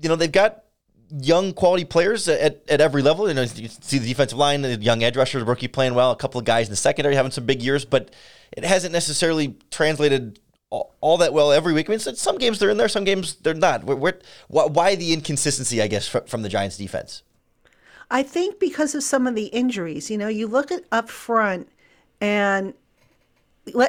you 0.02 0.10
know 0.10 0.16
they've 0.16 0.32
got 0.32 0.64
young 1.12 1.54
quality 1.54 1.86
players 1.86 2.28
at, 2.28 2.62
at 2.70 2.82
every 2.82 3.02
level. 3.02 3.28
You 3.28 3.34
know, 3.34 3.42
you 3.42 3.68
see 3.68 3.98
the 3.98 4.08
defensive 4.08 4.38
line, 4.38 4.62
the 4.62 4.76
young 4.76 5.02
edge 5.04 5.18
rushers, 5.18 5.44
rookie 5.44 5.68
playing 5.68 5.96
well, 5.96 6.12
a 6.12 6.16
couple 6.16 6.40
of 6.40 6.46
guys 6.46 6.68
in 6.68 6.72
the 6.72 6.78
secondary 6.78 7.16
having 7.16 7.32
some 7.32 7.46
big 7.46 7.64
years, 7.64 7.84
but 7.84 8.12
it 8.52 8.64
hasn't 8.64 8.94
necessarily 8.94 9.56
translated 9.72 10.40
all, 10.70 10.96
all 11.02 11.18
that 11.18 11.34
well 11.34 11.52
every 11.52 11.74
week. 11.74 11.90
I 11.90 11.94
mean, 11.94 12.00
some 12.00 12.38
games 12.38 12.60
they're 12.60 12.70
in 12.70 12.78
there, 12.78 12.88
some 12.88 13.06
games 13.06 13.36
they're 13.36 13.54
not. 13.56 13.84
Where, 13.84 14.20
why 14.48 14.96
the 14.96 15.14
inconsistency, 15.14 15.82
I 15.82 15.88
guess, 15.88 16.08
from 16.08 16.42
the 16.44 16.50
Giants 16.50 16.78
defense? 16.78 17.24
I 18.12 18.24
think 18.24 18.60
because 18.60 18.96
of 18.96 19.04
some 19.04 19.28
of 19.28 19.36
the 19.36 19.48
injuries, 19.48 20.10
you 20.10 20.18
know, 20.18 20.28
you 20.28 20.48
look 20.48 20.72
at 20.72 20.84
up 20.92 21.10
front 21.10 21.70
and 22.20 22.74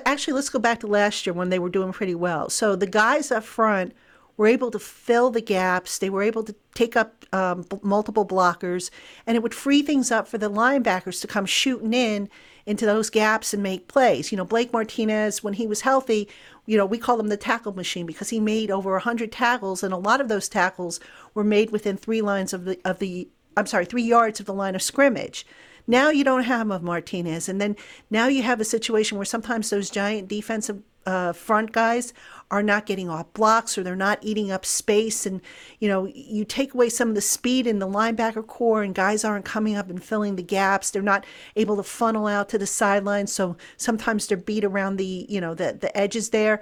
actually 0.05 0.35
let's 0.35 0.51
go 0.51 0.59
back 0.59 0.81
to 0.81 0.87
last 0.87 1.27
year 1.27 1.33
when 1.33 1.49
they 1.49 1.59
were 1.59 1.71
doing 1.71 1.93
pretty 1.93 2.15
well. 2.15 2.51
So 2.51 2.77
the 2.77 2.87
guys 2.87 3.31
up 3.31 3.45
front 3.45 3.95
were 4.37 4.47
able 4.47 4.71
to 4.71 4.79
fill 4.79 5.31
the 5.31 5.41
gaps. 5.41 5.99
They 5.99 6.11
were 6.11 6.23
able 6.23 6.43
to 6.45 6.55
take 6.75 6.97
up 6.97 7.25
um, 7.33 7.63
b- 7.63 7.79
multiple 7.83 8.27
blockers, 8.27 8.91
and 9.27 9.37
it 9.37 9.43
would 9.43 9.55
free 9.55 9.83
things 9.83 10.11
up 10.11 10.27
for 10.27 10.39
the 10.39 10.51
linebackers 10.51 11.21
to 11.21 11.27
come 11.27 11.47
shooting 11.47 11.93
in 11.93 12.29
into 12.67 12.87
those 12.87 13.11
gaps 13.11 13.53
and 13.53 13.63
make 13.63 13.89
plays. 13.89 14.33
You 14.33 14.39
know, 14.39 14.45
Blake 14.45 14.73
Martinez, 14.73 15.43
when 15.43 15.55
he 15.55 15.67
was 15.67 15.83
healthy, 15.83 16.29
you 16.67 16.77
know, 16.77 16.87
we 16.87 16.99
call 16.99 17.19
him 17.21 17.29
the 17.29 17.37
tackle 17.37 17.75
machine 17.75 18.07
because 18.07 18.31
he 18.31 18.41
made 18.41 18.71
over 18.71 18.93
100 18.93 19.31
tackles, 19.33 19.83
and 19.83 19.93
a 19.93 19.99
lot 19.99 20.21
of 20.21 20.29
those 20.29 20.49
tackles 20.49 21.01
were 21.35 21.45
made 21.45 21.71
within 21.71 21.97
three 21.97 22.23
lines 22.23 22.53
of 22.53 22.65
the 22.65 22.79
of 22.85 22.99
the 22.99 23.29
I'm 23.61 23.67
sorry, 23.67 23.85
three 23.85 24.03
yards 24.03 24.41
of 24.41 24.47
the 24.47 24.55
line 24.55 24.75
of 24.75 24.83
scrimmage. 24.83 25.47
Now 25.87 26.11
you 26.11 26.25
don't 26.25 26.45
have 26.45 26.71
of 26.71 26.83
Martinez, 26.83 27.49
and 27.49 27.61
then 27.61 27.77
now 28.11 28.27
you 28.27 28.43
have 28.43 28.61
a 28.61 28.65
situation 28.65 29.19
where 29.19 29.25
sometimes 29.25 29.71
those 29.71 29.91
giant 29.91 30.29
defensive 30.29 30.83
uh, 31.07 31.33
front 31.33 31.73
guys 31.73 32.13
are 32.51 32.63
not 32.63 32.87
getting 32.87 33.09
off 33.09 33.33
blocks 33.33 33.79
or 33.79 33.83
they're 33.83 33.97
not 33.97 34.19
eating 34.23 34.51
up 34.51 34.65
space, 34.65 35.27
and 35.27 35.41
you 35.79 35.89
know 35.89 36.07
you 36.07 36.45
take 36.45 36.75
away 36.75 36.89
some 36.89 37.09
of 37.09 37.15
the 37.15 37.21
speed 37.21 37.67
in 37.67 37.81
the 37.81 37.89
linebacker 37.89 38.47
core, 38.47 38.83
and 38.83 38.95
guys 38.95 39.25
aren't 39.25 39.45
coming 39.45 39.77
up 39.77 39.91
and 39.91 40.03
filling 40.03 40.37
the 40.37 40.43
gaps. 40.43 40.91
They're 40.91 41.03
not 41.03 41.27
able 41.57 41.77
to 41.77 41.83
funnel 41.83 42.27
out 42.27 42.49
to 42.51 42.59
the 42.59 42.67
sidelines, 42.67 43.33
so 43.33 43.57
sometimes 43.77 44.27
they're 44.27 44.37
beat 44.39 44.65
around 44.65 44.97
the 44.97 45.27
you 45.29 45.41
know 45.41 45.55
the 45.55 45.77
the 45.81 45.97
edges 45.97 46.31
there 46.31 46.61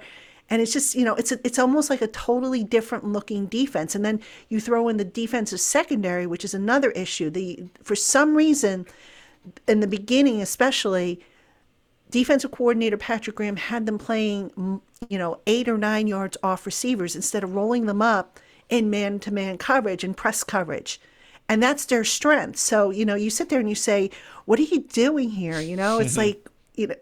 and 0.49 0.61
it's 0.61 0.73
just 0.73 0.95
you 0.95 1.05
know 1.05 1.15
it's 1.15 1.31
a, 1.31 1.39
it's 1.45 1.59
almost 1.59 1.89
like 1.89 2.01
a 2.01 2.07
totally 2.07 2.63
different 2.63 3.05
looking 3.05 3.45
defense. 3.45 3.95
And 3.95 4.03
then 4.03 4.21
you 4.49 4.59
throw 4.59 4.87
in 4.87 4.97
the 4.97 5.05
defensive 5.05 5.59
secondary 5.59 6.25
which 6.25 6.43
is 6.43 6.53
another 6.53 6.91
issue. 6.91 7.29
The 7.29 7.65
for 7.83 7.95
some 7.95 8.35
reason 8.35 8.85
in 9.67 9.79
the 9.79 9.87
beginning 9.87 10.41
especially 10.41 11.19
defensive 12.09 12.51
coordinator 12.51 12.97
Patrick 12.97 13.35
Graham 13.35 13.55
had 13.55 13.85
them 13.85 13.97
playing 13.97 14.81
you 15.09 15.17
know 15.17 15.39
8 15.45 15.69
or 15.69 15.77
9 15.77 16.07
yards 16.07 16.37
off 16.43 16.65
receivers 16.65 17.15
instead 17.15 17.43
of 17.43 17.55
rolling 17.55 17.85
them 17.85 18.01
up 18.01 18.39
in 18.69 18.89
man 18.89 19.19
to 19.19 19.31
man 19.31 19.57
coverage 19.57 20.03
and 20.03 20.17
press 20.17 20.43
coverage. 20.43 20.99
And 21.47 21.63
that's 21.63 21.85
their 21.85 22.03
strength. 22.03 22.57
So 22.57 22.89
you 22.89 23.05
know 23.05 23.15
you 23.15 23.29
sit 23.29 23.49
there 23.49 23.59
and 23.59 23.69
you 23.69 23.75
say 23.75 24.09
what 24.45 24.57
are 24.59 24.63
you 24.63 24.81
doing 24.81 25.29
here? 25.29 25.59
You 25.59 25.75
know 25.75 25.99
it's 25.99 26.17
like 26.23 26.49
you 26.75 26.87
know 26.87 26.95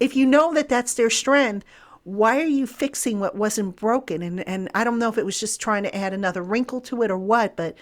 if 0.00 0.14
you 0.14 0.26
know 0.26 0.52
that 0.52 0.68
that's 0.68 0.94
their 0.94 1.08
strength 1.08 1.64
why 2.04 2.38
are 2.40 2.46
you 2.46 2.66
fixing 2.66 3.18
what 3.18 3.34
wasn't 3.34 3.76
broken? 3.76 4.22
And 4.22 4.46
and 4.46 4.70
I 4.74 4.84
don't 4.84 4.98
know 4.98 5.08
if 5.08 5.18
it 5.18 5.26
was 5.26 5.40
just 5.40 5.60
trying 5.60 5.82
to 5.82 5.96
add 5.96 6.12
another 6.12 6.42
wrinkle 6.42 6.80
to 6.82 7.02
it 7.02 7.10
or 7.10 7.18
what, 7.18 7.56
but 7.56 7.76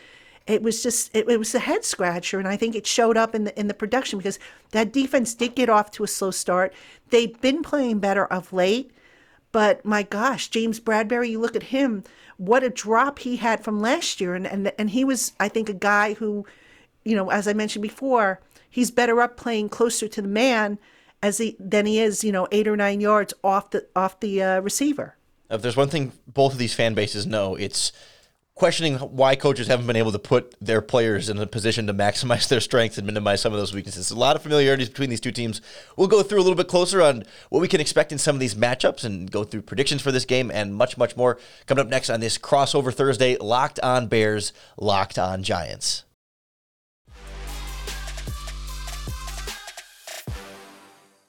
it 0.46 0.62
was 0.62 0.82
just 0.82 1.14
it, 1.14 1.28
it 1.28 1.38
was 1.38 1.54
a 1.54 1.60
head 1.60 1.84
scratcher 1.84 2.38
and 2.38 2.48
I 2.48 2.56
think 2.56 2.74
it 2.74 2.86
showed 2.86 3.16
up 3.16 3.34
in 3.34 3.44
the 3.44 3.58
in 3.58 3.66
the 3.66 3.74
production 3.74 4.18
because 4.18 4.38
that 4.70 4.92
defense 4.92 5.34
did 5.34 5.54
get 5.56 5.68
off 5.68 5.90
to 5.92 6.04
a 6.04 6.08
slow 6.08 6.30
start. 6.30 6.72
They've 7.10 7.38
been 7.40 7.62
playing 7.62 7.98
better 7.98 8.26
of 8.26 8.52
late, 8.52 8.92
but 9.50 9.84
my 9.84 10.04
gosh, 10.04 10.48
James 10.48 10.80
Bradberry, 10.80 11.30
you 11.30 11.40
look 11.40 11.56
at 11.56 11.64
him, 11.64 12.04
what 12.36 12.64
a 12.64 12.70
drop 12.70 13.18
he 13.20 13.36
had 13.36 13.62
from 13.62 13.80
last 13.80 14.20
year 14.20 14.34
and 14.34 14.46
and 14.46 14.72
and 14.78 14.90
he 14.90 15.04
was 15.04 15.32
I 15.40 15.48
think 15.48 15.68
a 15.68 15.74
guy 15.74 16.14
who 16.14 16.46
you 17.04 17.16
know, 17.16 17.30
as 17.30 17.48
I 17.48 17.52
mentioned 17.52 17.82
before, 17.82 18.40
he's 18.70 18.92
better 18.92 19.20
up 19.20 19.36
playing 19.36 19.68
closer 19.68 20.06
to 20.06 20.22
the 20.22 20.28
man 20.28 20.78
as 21.22 21.38
he 21.38 21.56
than 21.58 21.86
he 21.86 22.00
is, 22.00 22.24
you 22.24 22.32
know, 22.32 22.48
eight 22.50 22.68
or 22.68 22.76
nine 22.76 23.00
yards 23.00 23.32
off 23.42 23.70
the 23.70 23.86
off 23.94 24.20
the 24.20 24.42
uh, 24.42 24.60
receiver. 24.60 25.16
If 25.50 25.62
there's 25.62 25.76
one 25.76 25.88
thing 25.88 26.12
both 26.26 26.52
of 26.52 26.58
these 26.58 26.74
fan 26.74 26.94
bases 26.94 27.26
know, 27.26 27.54
it's 27.54 27.92
questioning 28.54 28.96
why 28.96 29.34
coaches 29.34 29.66
haven't 29.66 29.86
been 29.86 29.96
able 29.96 30.12
to 30.12 30.18
put 30.18 30.54
their 30.60 30.80
players 30.80 31.28
in 31.28 31.38
a 31.38 31.46
position 31.46 31.86
to 31.86 31.94
maximize 31.94 32.48
their 32.48 32.60
strengths 32.60 32.98
and 32.98 33.06
minimize 33.06 33.40
some 33.40 33.52
of 33.52 33.58
those 33.58 33.74
weaknesses. 33.74 34.10
A 34.10 34.18
lot 34.18 34.36
of 34.36 34.42
familiarities 34.42 34.88
between 34.88 35.10
these 35.10 35.20
two 35.20 35.32
teams. 35.32 35.60
We'll 35.96 36.08
go 36.08 36.22
through 36.22 36.40
a 36.40 36.42
little 36.44 36.56
bit 36.56 36.68
closer 36.68 37.00
on 37.02 37.24
what 37.48 37.60
we 37.60 37.68
can 37.68 37.80
expect 37.80 38.12
in 38.12 38.18
some 38.18 38.36
of 38.36 38.40
these 38.40 38.54
matchups 38.54 39.04
and 39.04 39.30
go 39.30 39.44
through 39.44 39.62
predictions 39.62 40.02
for 40.02 40.12
this 40.12 40.24
game 40.24 40.50
and 40.50 40.74
much, 40.74 40.98
much 40.98 41.16
more 41.16 41.38
coming 41.66 41.82
up 41.82 41.90
next 41.90 42.10
on 42.10 42.20
this 42.20 42.38
crossover 42.38 42.92
Thursday. 42.92 43.36
Locked 43.36 43.80
on 43.80 44.06
Bears, 44.06 44.52
locked 44.76 45.18
on 45.18 45.42
Giants. 45.42 46.04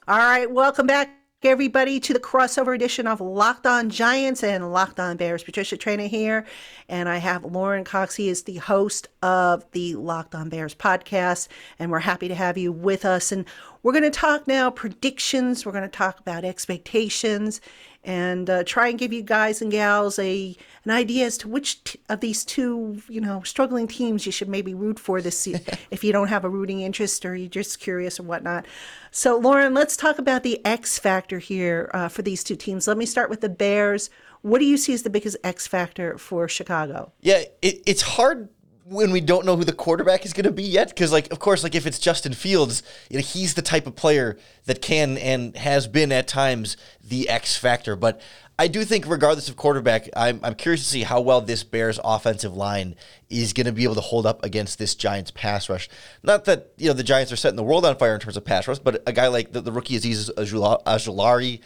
All 0.06 0.18
right, 0.18 0.52
welcome 0.52 0.86
back 0.86 1.12
everybody 1.44 1.98
to 1.98 2.12
the 2.12 2.20
crossover 2.20 2.76
edition 2.76 3.08
of 3.08 3.22
Locked 3.22 3.66
On 3.66 3.90
Giants 3.90 4.44
and 4.44 4.74
Locked 4.74 5.00
On 5.00 5.16
Bears. 5.16 5.44
Patricia 5.44 5.78
Traina 5.78 6.10
here, 6.10 6.46
and 6.90 7.08
I 7.08 7.20
have 7.20 7.46
Lorin 7.46 7.86
Cox. 7.86 8.16
He 8.16 8.28
is 8.28 8.44
the 8.44 8.58
host 8.58 9.08
of 9.22 9.66
the 9.72 9.96
Locked 9.96 10.36
On 10.36 10.50
Bears 10.50 10.76
podcast, 10.76 11.48
and 11.80 11.90
we're 11.90 12.00
happy 12.00 12.28
to 12.28 12.36
have 12.36 12.58
you 12.58 12.74
with 12.74 13.06
us. 13.06 13.32
And 13.32 13.46
we're 13.82 13.94
going 13.94 14.04
to 14.04 14.10
talk 14.10 14.46
now 14.46 14.70
predictions. 14.70 15.66
We're 15.66 15.72
going 15.72 15.84
to 15.84 15.88
talk 15.88 16.20
about 16.20 16.44
expectations 16.44 17.62
and 18.04 18.50
uh, 18.50 18.64
try 18.66 18.90
and 18.90 19.00
give 19.00 19.14
you 19.14 19.22
guys 19.22 19.62
and 19.62 19.72
gals 19.72 20.20
a 20.20 20.56
an 20.86 20.92
idea 20.92 21.26
as 21.26 21.38
to 21.38 21.48
which 21.48 21.84
t- 21.84 22.00
of 22.10 22.20
these 22.20 22.44
two, 22.44 23.02
you 23.08 23.22
know, 23.22 23.42
struggling 23.44 23.88
teams 23.88 24.26
you 24.26 24.32
should 24.32 24.50
maybe 24.50 24.74
root 24.74 25.00
for 25.00 25.22
this 25.22 25.38
season 25.40 25.66
if 25.92 26.04
you 26.04 26.12
don't 26.12 26.28
have 26.28 26.44
a 26.44 26.50
rooting 26.50 26.82
interest 26.82 27.26
or 27.26 27.36
you're 27.36 27.50
just 27.50 27.80
curious 27.80 28.20
or 28.20 28.24
whatnot. 28.24 28.66
So, 29.12 29.38
Lorin, 29.38 29.74
let's 29.74 29.96
talk 29.96 30.20
about 30.20 30.44
the 30.44 30.64
X 30.66 31.00
factor 31.00 31.40
here 31.40 31.90
uh, 31.94 32.10
for 32.10 32.22
these 32.22 32.44
two 32.44 32.56
teams. 32.56 32.88
Let 32.88 32.98
me 32.98 33.06
start 33.06 33.30
with 33.30 33.42
the 33.42 33.50
Bears. 33.50 34.10
What 34.42 34.60
do 34.60 34.66
you 34.66 34.76
see 34.76 34.94
as 34.94 35.04
the 35.04 35.10
biggest 35.10 35.38
X 35.44 35.68
factor 35.68 36.18
for 36.18 36.50
Chicago? 36.50 37.14
Yeah, 37.22 37.44
it, 37.62 37.82
it's 37.86 38.02
hard 38.02 38.50
when 38.86 39.12
we 39.12 39.22
don't 39.22 39.46
know 39.46 39.56
who 39.56 39.64
the 39.64 39.74
quarterback 39.74 40.26
is 40.26 40.34
going 40.34 40.46
to 40.46 40.52
be 40.52 40.64
yet 40.64 40.90
because 40.90 41.12
like 41.12 41.32
of 41.32 41.40
course 41.40 41.64
like 41.64 41.76
if 41.76 41.88
it's 41.88 42.00
Justin 42.00 42.34
Fields 42.34 42.84
you 43.10 43.18
know 43.18 43.24
he's 43.24 43.54
the 43.54 43.62
type 43.62 43.88
of 43.88 43.96
player 43.96 44.38
that 44.66 44.82
can 44.82 45.18
and 45.18 45.56
has 45.56 45.88
been 45.88 46.12
at 46.12 46.28
times 46.28 46.78
the 47.04 47.30
X 47.30 47.58
factor. 47.58 47.96
But 47.96 48.22
I 48.58 48.68
do 48.68 48.86
think, 48.86 49.06
regardless 49.08 49.50
of 49.50 49.56
quarterback, 49.56 50.10
I'm, 50.16 50.40
I'm 50.44 50.54
curious 50.54 50.84
to 50.84 50.88
see 50.88 51.04
how 51.04 51.22
well 51.22 51.42
this 51.42 51.64
Bears 51.64 52.00
offensive 52.04 52.56
line 52.56 52.96
is 53.34 53.54
going 53.54 53.66
to 53.66 53.72
be 53.72 53.84
able 53.84 53.96
to 53.96 54.02
hold 54.02 54.26
up 54.26 54.44
against 54.44 54.80
this 54.80 54.96
Giants 54.96 55.32
pass 55.32 55.70
rush. 55.70 55.90
Not 56.22 56.46
that 56.46 56.72
you 56.78 56.88
know 56.88 56.94
the 56.94 57.04
Giants 57.04 57.32
are 57.32 57.36
setting 57.36 57.58
the 57.58 57.64
world 57.64 57.86
on 57.86 57.98
fire 57.98 58.14
in 58.14 58.20
terms 58.20 58.38
of 58.38 58.46
pass 58.46 58.68
rush, 58.68 58.80
but 58.80 59.02
a 59.08 59.14
guy 59.14 59.28
like 59.28 59.52
the, 59.52 59.62
the 59.62 59.72
rookie 59.72 59.98
Azeez 59.98 60.30
Ojulari, 60.36 61.60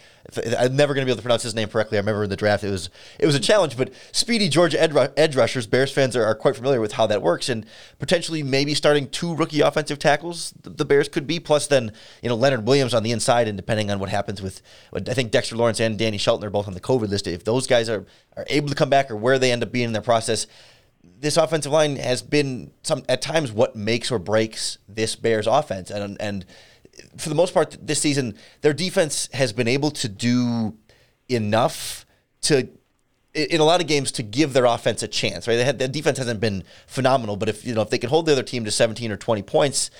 I'm 0.58 0.76
never 0.76 0.94
going 0.94 1.02
to 1.02 1.06
be 1.06 1.12
able 1.12 1.16
to 1.16 1.22
pronounce 1.22 1.42
his 1.42 1.54
name 1.54 1.68
correctly. 1.68 1.98
I 1.98 2.00
remember 2.00 2.24
in 2.24 2.30
the 2.30 2.36
draft 2.36 2.64
it 2.64 2.70
was 2.70 2.90
it 3.18 3.26
was 3.26 3.34
a 3.34 3.40
challenge, 3.40 3.76
but 3.76 3.92
speedy 4.12 4.48
Georgia 4.48 4.80
edge 4.80 5.36
rushers, 5.36 5.66
Bears 5.66 5.92
fans 5.92 6.16
are, 6.16 6.24
are 6.24 6.34
quite 6.34 6.56
familiar 6.56 6.80
with 6.80 6.92
how 6.92 7.06
that 7.06 7.22
works, 7.22 7.48
and 7.48 7.66
potentially 7.98 8.42
maybe 8.42 8.74
starting 8.74 9.08
two 9.08 9.34
rookie 9.34 9.60
offensive 9.60 9.98
tackles 9.98 10.54
the 10.62 10.84
Bears 10.84 11.08
could 11.08 11.26
be, 11.26 11.40
plus 11.40 11.66
then 11.66 11.92
you 12.22 12.28
know 12.28 12.34
Leonard 12.34 12.66
Williams 12.66 12.94
on 12.94 13.02
the 13.02 13.12
inside, 13.12 13.48
and 13.48 13.56
depending 13.56 13.90
on 13.90 13.98
what 13.98 14.08
happens 14.08 14.42
with, 14.42 14.62
I 14.94 15.14
think 15.14 15.30
Dexter 15.30 15.56
Lawrence 15.56 15.80
and 15.80 15.98
Danny 15.98 16.18
Shelton 16.18 16.46
are 16.46 16.50
both 16.50 16.66
on 16.66 16.74
the 16.74 16.80
COVID 16.80 17.08
list. 17.08 17.26
If 17.26 17.44
those 17.44 17.66
guys 17.66 17.88
are 17.88 18.06
are 18.36 18.46
able 18.48 18.68
to 18.68 18.74
come 18.74 18.88
back 18.88 19.10
or 19.10 19.16
where 19.16 19.38
they 19.38 19.50
end 19.50 19.62
up 19.62 19.72
being 19.72 19.86
in 19.86 19.92
their 19.92 20.00
process 20.00 20.46
this 21.02 21.36
offensive 21.36 21.72
line 21.72 21.96
has 21.96 22.22
been 22.22 22.70
some 22.82 23.02
at 23.08 23.22
times 23.22 23.52
what 23.52 23.76
makes 23.76 24.10
or 24.10 24.18
breaks 24.18 24.78
this 24.88 25.16
Bears 25.16 25.46
offense, 25.46 25.90
and 25.90 26.16
and 26.20 26.44
for 27.16 27.28
the 27.28 27.34
most 27.34 27.54
part 27.54 27.76
this 27.80 28.00
season, 28.00 28.36
their 28.60 28.72
defense 28.72 29.28
has 29.32 29.52
been 29.52 29.68
able 29.68 29.90
to 29.92 30.08
do 30.08 30.76
enough 31.28 32.06
to 32.42 32.68
in 33.34 33.60
a 33.60 33.64
lot 33.64 33.80
of 33.80 33.86
games 33.86 34.10
to 34.12 34.22
give 34.22 34.52
their 34.52 34.64
offense 34.64 35.02
a 35.02 35.08
chance. 35.08 35.46
Right, 35.46 35.56
they 35.56 35.64
had, 35.64 35.78
their 35.78 35.88
defense 35.88 36.18
hasn't 36.18 36.40
been 36.40 36.64
phenomenal, 36.86 37.36
but 37.36 37.48
if 37.48 37.64
you 37.64 37.74
know 37.74 37.82
if 37.82 37.90
they 37.90 37.98
can 37.98 38.10
hold 38.10 38.26
the 38.26 38.32
other 38.32 38.42
team 38.42 38.64
to 38.64 38.70
17 38.70 39.10
or 39.12 39.16
20 39.16 39.42
points, 39.42 39.90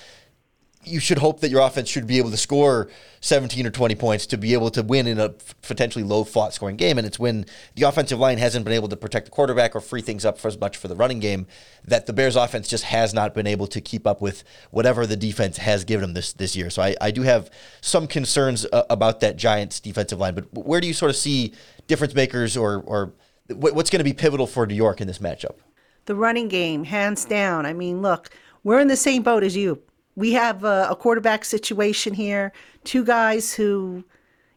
you 0.89 0.99
should 0.99 1.17
hope 1.17 1.39
that 1.41 1.49
your 1.49 1.61
offense 1.61 1.89
should 1.89 2.07
be 2.07 2.17
able 2.17 2.31
to 2.31 2.37
score 2.37 2.89
17 3.21 3.65
or 3.65 3.69
20 3.69 3.95
points 3.95 4.25
to 4.27 4.37
be 4.37 4.53
able 4.53 4.69
to 4.71 4.83
win 4.83 5.07
in 5.07 5.19
a 5.19 5.29
potentially 5.61 6.03
low 6.03 6.23
fought 6.23 6.53
scoring 6.53 6.75
game. 6.75 6.97
And 6.97 7.05
it's 7.05 7.19
when 7.19 7.45
the 7.75 7.83
offensive 7.83 8.19
line 8.19 8.37
hasn't 8.37 8.65
been 8.65 8.73
able 8.73 8.87
to 8.89 8.97
protect 8.97 9.25
the 9.25 9.31
quarterback 9.31 9.75
or 9.75 9.81
free 9.81 10.01
things 10.01 10.25
up 10.25 10.37
for 10.37 10.47
as 10.47 10.59
much 10.59 10.77
for 10.77 10.87
the 10.87 10.95
running 10.95 11.19
game 11.19 11.47
that 11.85 12.05
the 12.05 12.13
Bears 12.13 12.35
offense 12.35 12.67
just 12.67 12.85
has 12.85 13.13
not 13.13 13.33
been 13.33 13.47
able 13.47 13.67
to 13.67 13.81
keep 13.81 14.07
up 14.07 14.21
with 14.21 14.43
whatever 14.71 15.05
the 15.05 15.17
defense 15.17 15.57
has 15.57 15.83
given 15.83 16.01
them 16.01 16.13
this, 16.13 16.33
this 16.33 16.55
year. 16.55 16.69
So 16.69 16.81
I, 16.81 16.95
I 17.01 17.11
do 17.11 17.23
have 17.23 17.49
some 17.81 18.07
concerns 18.07 18.65
uh, 18.71 18.83
about 18.89 19.19
that 19.19 19.37
Giants 19.37 19.79
defensive 19.79 20.19
line. 20.19 20.35
But 20.35 20.53
where 20.53 20.81
do 20.81 20.87
you 20.87 20.93
sort 20.93 21.09
of 21.09 21.15
see 21.15 21.53
difference 21.87 22.15
makers 22.15 22.55
or, 22.55 22.81
or 22.85 23.13
what's 23.49 23.89
going 23.89 23.99
to 23.99 24.03
be 24.03 24.13
pivotal 24.13 24.47
for 24.47 24.65
New 24.65 24.75
York 24.75 25.01
in 25.01 25.07
this 25.07 25.19
matchup? 25.19 25.57
The 26.05 26.15
running 26.15 26.47
game, 26.47 26.85
hands 26.85 27.25
down. 27.25 27.65
I 27.65 27.73
mean, 27.73 28.01
look, 28.01 28.29
we're 28.63 28.79
in 28.79 28.87
the 28.87 28.95
same 28.95 29.23
boat 29.23 29.43
as 29.43 29.55
you 29.55 29.81
we 30.19 30.33
have 30.33 30.65
a, 30.65 30.87
a 30.89 30.97
quarterback 30.97 31.45
situation 31.45 32.13
here. 32.13 32.51
Two 32.83 33.05
guys 33.05 33.53
who, 33.53 34.03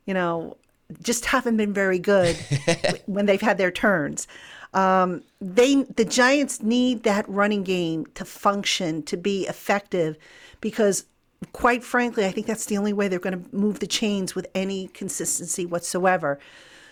you 0.06 0.12
know, 0.12 0.56
just 1.00 1.24
haven't 1.24 1.56
been 1.56 1.72
very 1.72 2.00
good 2.00 2.36
when 3.06 3.26
they've 3.26 3.40
had 3.40 3.58
their 3.58 3.70
turns. 3.70 4.26
Um, 4.74 5.22
they 5.40 5.84
the 5.84 6.04
Giants 6.04 6.62
need 6.62 7.04
that 7.04 7.28
running 7.28 7.62
game 7.62 8.06
to 8.14 8.24
function 8.24 9.04
to 9.04 9.16
be 9.16 9.46
effective 9.46 10.18
because 10.60 11.04
quite 11.52 11.84
frankly, 11.84 12.24
I 12.24 12.32
think 12.32 12.48
that's 12.48 12.66
the 12.66 12.76
only 12.76 12.92
way 12.92 13.06
they're 13.06 13.20
going 13.20 13.40
to 13.40 13.56
move 13.56 13.78
the 13.78 13.86
chains 13.86 14.34
with 14.34 14.48
any 14.56 14.88
consistency 14.88 15.64
whatsoever. 15.64 16.40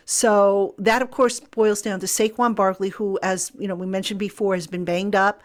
So 0.04 0.76
that, 0.78 1.02
of 1.02 1.10
course, 1.10 1.40
boils 1.40 1.82
down 1.82 1.98
to 2.00 2.06
Saquon 2.06 2.54
Barkley, 2.54 2.90
who, 2.90 3.18
as 3.20 3.50
you 3.58 3.66
know, 3.66 3.74
we 3.74 3.86
mentioned 3.86 4.20
before, 4.20 4.54
has 4.54 4.68
been 4.68 4.84
banged 4.84 5.16
up. 5.16 5.42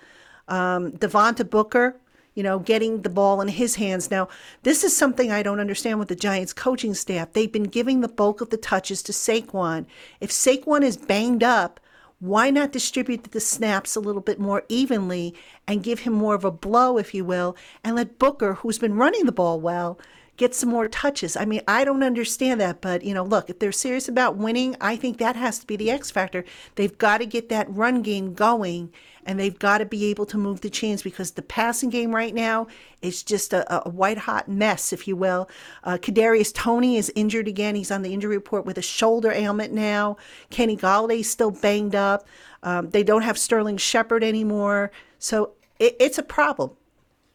Um, 0.47 0.91
Devontae 0.91 1.49
Booker, 1.49 1.95
you 2.35 2.43
know, 2.43 2.59
getting 2.59 3.01
the 3.01 3.09
ball 3.09 3.41
in 3.41 3.47
his 3.47 3.75
hands. 3.75 4.11
Now, 4.11 4.27
this 4.63 4.83
is 4.83 4.95
something 4.95 5.31
I 5.31 5.41
don't 5.41 5.59
understand 5.59 5.97
with 5.97 6.09
the 6.09 6.15
Giants 6.15 6.53
coaching 6.53 6.93
staff. 6.93 7.33
They've 7.33 7.51
been 7.51 7.63
giving 7.63 8.01
the 8.01 8.07
bulk 8.07 8.41
of 8.41 8.49
the 8.51 8.57
touches 8.57 9.01
to 9.03 9.11
Saquon. 9.11 9.85
If 10.19 10.29
Saquon 10.29 10.83
is 10.83 10.97
banged 10.97 11.43
up, 11.43 11.79
why 12.19 12.49
not 12.49 12.71
distribute 12.71 13.23
the 13.23 13.39
snaps 13.39 13.95
a 13.95 13.99
little 13.99 14.21
bit 14.21 14.39
more 14.39 14.63
evenly 14.69 15.33
and 15.67 15.83
give 15.83 15.99
him 15.99 16.13
more 16.13 16.35
of 16.35 16.45
a 16.45 16.51
blow, 16.51 16.97
if 16.97 17.13
you 17.13 17.25
will, 17.25 17.55
and 17.83 17.95
let 17.95 18.19
Booker, 18.19 18.55
who's 18.55 18.79
been 18.79 18.95
running 18.95 19.25
the 19.25 19.31
ball 19.31 19.59
well, 19.59 19.99
get 20.37 20.53
some 20.53 20.69
more 20.69 20.87
touches. 20.87 21.37
I 21.37 21.45
mean, 21.45 21.61
I 21.67 21.85
don't 21.85 22.03
understand 22.03 22.59
that, 22.61 22.81
but 22.81 23.03
you 23.03 23.13
know, 23.13 23.23
look, 23.23 23.49
if 23.49 23.59
they're 23.59 23.71
serious 23.71 24.07
about 24.07 24.37
winning, 24.37 24.75
I 24.81 24.95
think 24.95 25.17
that 25.17 25.35
has 25.35 25.59
to 25.59 25.67
be 25.67 25.75
the 25.75 25.91
X 25.91 26.11
factor. 26.11 26.43
They've 26.75 26.97
got 26.97 27.19
to 27.19 27.25
get 27.25 27.49
that 27.49 27.69
run 27.69 28.01
game 28.01 28.33
going 28.33 28.91
and 29.25 29.39
they've 29.39 29.57
got 29.57 29.79
to 29.79 29.85
be 29.85 30.05
able 30.05 30.25
to 30.27 30.37
move 30.37 30.61
the 30.61 30.69
chains 30.69 31.01
because 31.01 31.31
the 31.31 31.41
passing 31.41 31.89
game 31.89 32.13
right 32.13 32.33
now 32.33 32.67
is 33.01 33.23
just 33.23 33.53
a, 33.53 33.87
a 33.87 33.89
white 33.89 34.19
hot 34.19 34.47
mess, 34.47 34.93
if 34.93 35.07
you 35.07 35.15
will. 35.15 35.49
Uh, 35.83 35.97
Kadarius 35.97 36.53
Toney 36.53 36.97
is 36.97 37.11
injured 37.15 37.47
again. 37.47 37.75
He's 37.75 37.91
on 37.91 38.03
the 38.03 38.13
injury 38.13 38.35
report 38.35 38.65
with 38.65 38.77
a 38.77 38.83
shoulder 38.83 39.31
ailment 39.31 39.73
now. 39.73 40.17
Kenny 40.51 40.77
Golladay's 40.77 41.29
still 41.29 41.51
banged 41.51 41.95
up. 41.95 42.27
Um, 42.61 42.89
they 42.91 43.03
don't 43.03 43.23
have 43.23 43.37
Sterling 43.37 43.77
Shepard 43.77 44.23
anymore, 44.23 44.91
so 45.19 45.53
it, 45.79 45.95
it's 45.99 46.17
a 46.17 46.23
problem. 46.23 46.71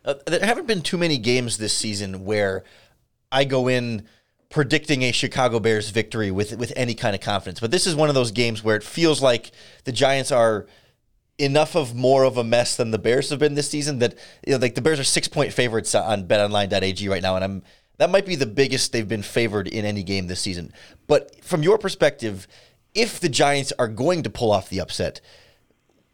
Uh, 0.04 0.14
there 0.26 0.44
haven't 0.44 0.66
been 0.66 0.82
too 0.82 0.96
many 0.96 1.18
games 1.18 1.58
this 1.58 1.76
season 1.76 2.24
where 2.24 2.64
I 3.33 3.45
go 3.45 3.69
in 3.69 4.07
predicting 4.49 5.03
a 5.03 5.12
Chicago 5.12 5.61
Bears 5.61 5.90
victory 5.90 6.31
with 6.31 6.57
with 6.57 6.73
any 6.77 6.95
kind 6.95 7.14
of 7.14 7.21
confidence. 7.21 7.61
But 7.61 7.71
this 7.71 7.87
is 7.87 7.95
one 7.95 8.09
of 8.09 8.14
those 8.14 8.33
games 8.33 8.62
where 8.62 8.77
it 8.77 8.83
feels 8.83 9.23
like 9.23 9.53
the 9.85 9.93
Giants 9.93 10.33
are 10.33 10.66
enough 11.38 11.75
of 11.75 11.95
more 11.95 12.25
of 12.25 12.37
a 12.37 12.45
mess 12.45 12.77
than 12.77 12.90
the 12.90 12.99
Bears 12.99 13.31
have 13.31 13.38
been 13.38 13.55
this 13.55 13.71
season 13.71 13.99
that 14.01 14.19
you 14.47 14.53
know, 14.53 14.59
like 14.59 14.75
the 14.75 14.83
Bears 14.83 15.01
are 15.01 15.05
six 15.05 15.29
point 15.29 15.53
favorites 15.53 15.95
on 15.95 16.27
betonline.ag 16.27 17.09
right 17.09 17.23
now, 17.23 17.37
and 17.37 17.45
I'm 17.45 17.62
that 17.99 18.11
might 18.11 18.27
be 18.27 18.35
the 18.35 18.47
biggest 18.47 18.93
they've 18.93 19.07
been 19.07 19.23
favored 19.23 19.69
in 19.69 19.85
any 19.85 20.03
game 20.03 20.27
this 20.27 20.40
season. 20.40 20.73
But 21.07 21.45
from 21.45 21.62
your 21.62 21.79
perspective, 21.79 22.49
if 22.95 23.21
the 23.21 23.29
Giants 23.29 23.73
are 23.79 23.88
going 23.88 24.23
to 24.23 24.31
pull 24.31 24.51
off 24.51 24.69
the 24.69 24.81
upset, 24.81 25.21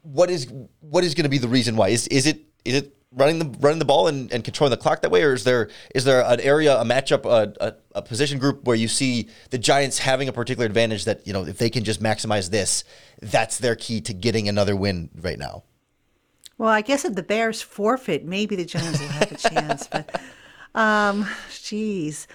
what 0.02 0.30
is 0.30 0.52
what 0.80 1.04
is 1.04 1.14
going 1.14 1.24
to 1.24 1.30
be 1.30 1.38
the 1.38 1.48
reason 1.48 1.76
why? 1.76 1.88
Is 1.88 2.06
is 2.08 2.26
it 2.26 2.40
is 2.64 2.74
it 2.74 2.96
running 3.16 3.38
the 3.38 3.58
running 3.58 3.78
the 3.78 3.84
ball 3.84 4.06
and, 4.06 4.30
and 4.32 4.44
controlling 4.44 4.70
the 4.70 4.76
clock 4.76 5.02
that 5.02 5.10
way, 5.10 5.22
or 5.22 5.32
is 5.32 5.44
there 5.44 5.68
is 5.94 6.04
there 6.04 6.22
an 6.24 6.38
area, 6.40 6.78
a 6.78 6.84
matchup, 6.84 7.24
a, 7.24 7.52
a, 7.60 7.74
a, 7.96 8.02
position 8.02 8.38
group 8.38 8.64
where 8.64 8.76
you 8.76 8.86
see 8.86 9.28
the 9.50 9.58
Giants 9.58 9.98
having 9.98 10.28
a 10.28 10.32
particular 10.32 10.66
advantage 10.66 11.06
that 11.06 11.26
you 11.26 11.32
know 11.32 11.44
if 11.44 11.58
they 11.58 11.70
can 11.70 11.82
just 11.82 12.00
maximize 12.00 12.50
this, 12.50 12.84
that's 13.20 13.58
their 13.58 13.74
key 13.74 14.00
to 14.02 14.12
getting 14.12 14.48
another 14.48 14.76
win 14.76 15.10
right 15.20 15.38
now. 15.38 15.64
Well, 16.58 16.70
I 16.70 16.82
guess 16.82 17.04
if 17.04 17.14
the 17.14 17.22
Bears 17.22 17.60
forfeit, 17.60 18.24
maybe 18.24 18.56
the 18.56 18.64
Giants 18.64 19.00
will 19.00 19.08
have 19.08 19.32
a 19.32 19.36
chance. 19.36 19.88
But, 19.88 20.20
um, 20.74 21.28
geez, 21.62 22.26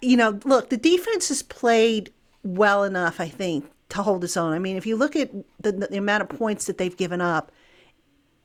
you 0.00 0.16
know, 0.16 0.38
look, 0.44 0.70
the 0.70 0.78
defense 0.78 1.28
has 1.28 1.42
played 1.42 2.12
well 2.42 2.84
enough, 2.84 3.20
I 3.20 3.28
think, 3.28 3.70
to 3.90 4.02
hold 4.02 4.24
its 4.24 4.38
own. 4.38 4.54
I 4.54 4.58
mean, 4.58 4.76
if 4.76 4.86
you 4.86 4.96
look 4.96 5.16
at 5.16 5.30
the, 5.60 5.72
the 5.72 5.98
amount 5.98 6.22
of 6.22 6.30
points 6.30 6.64
that 6.66 6.78
they've 6.78 6.96
given 6.96 7.20
up 7.20 7.52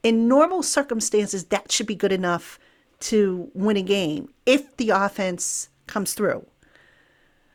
in 0.03 0.27
normal 0.27 0.63
circumstances, 0.63 1.45
that 1.45 1.71
should 1.71 1.87
be 1.87 1.95
good 1.95 2.11
enough 2.11 2.59
to 2.99 3.49
win 3.53 3.77
a 3.77 3.81
game 3.81 4.29
if 4.45 4.75
the 4.77 4.89
offense 4.89 5.69
comes 5.85 6.13
through. 6.13 6.45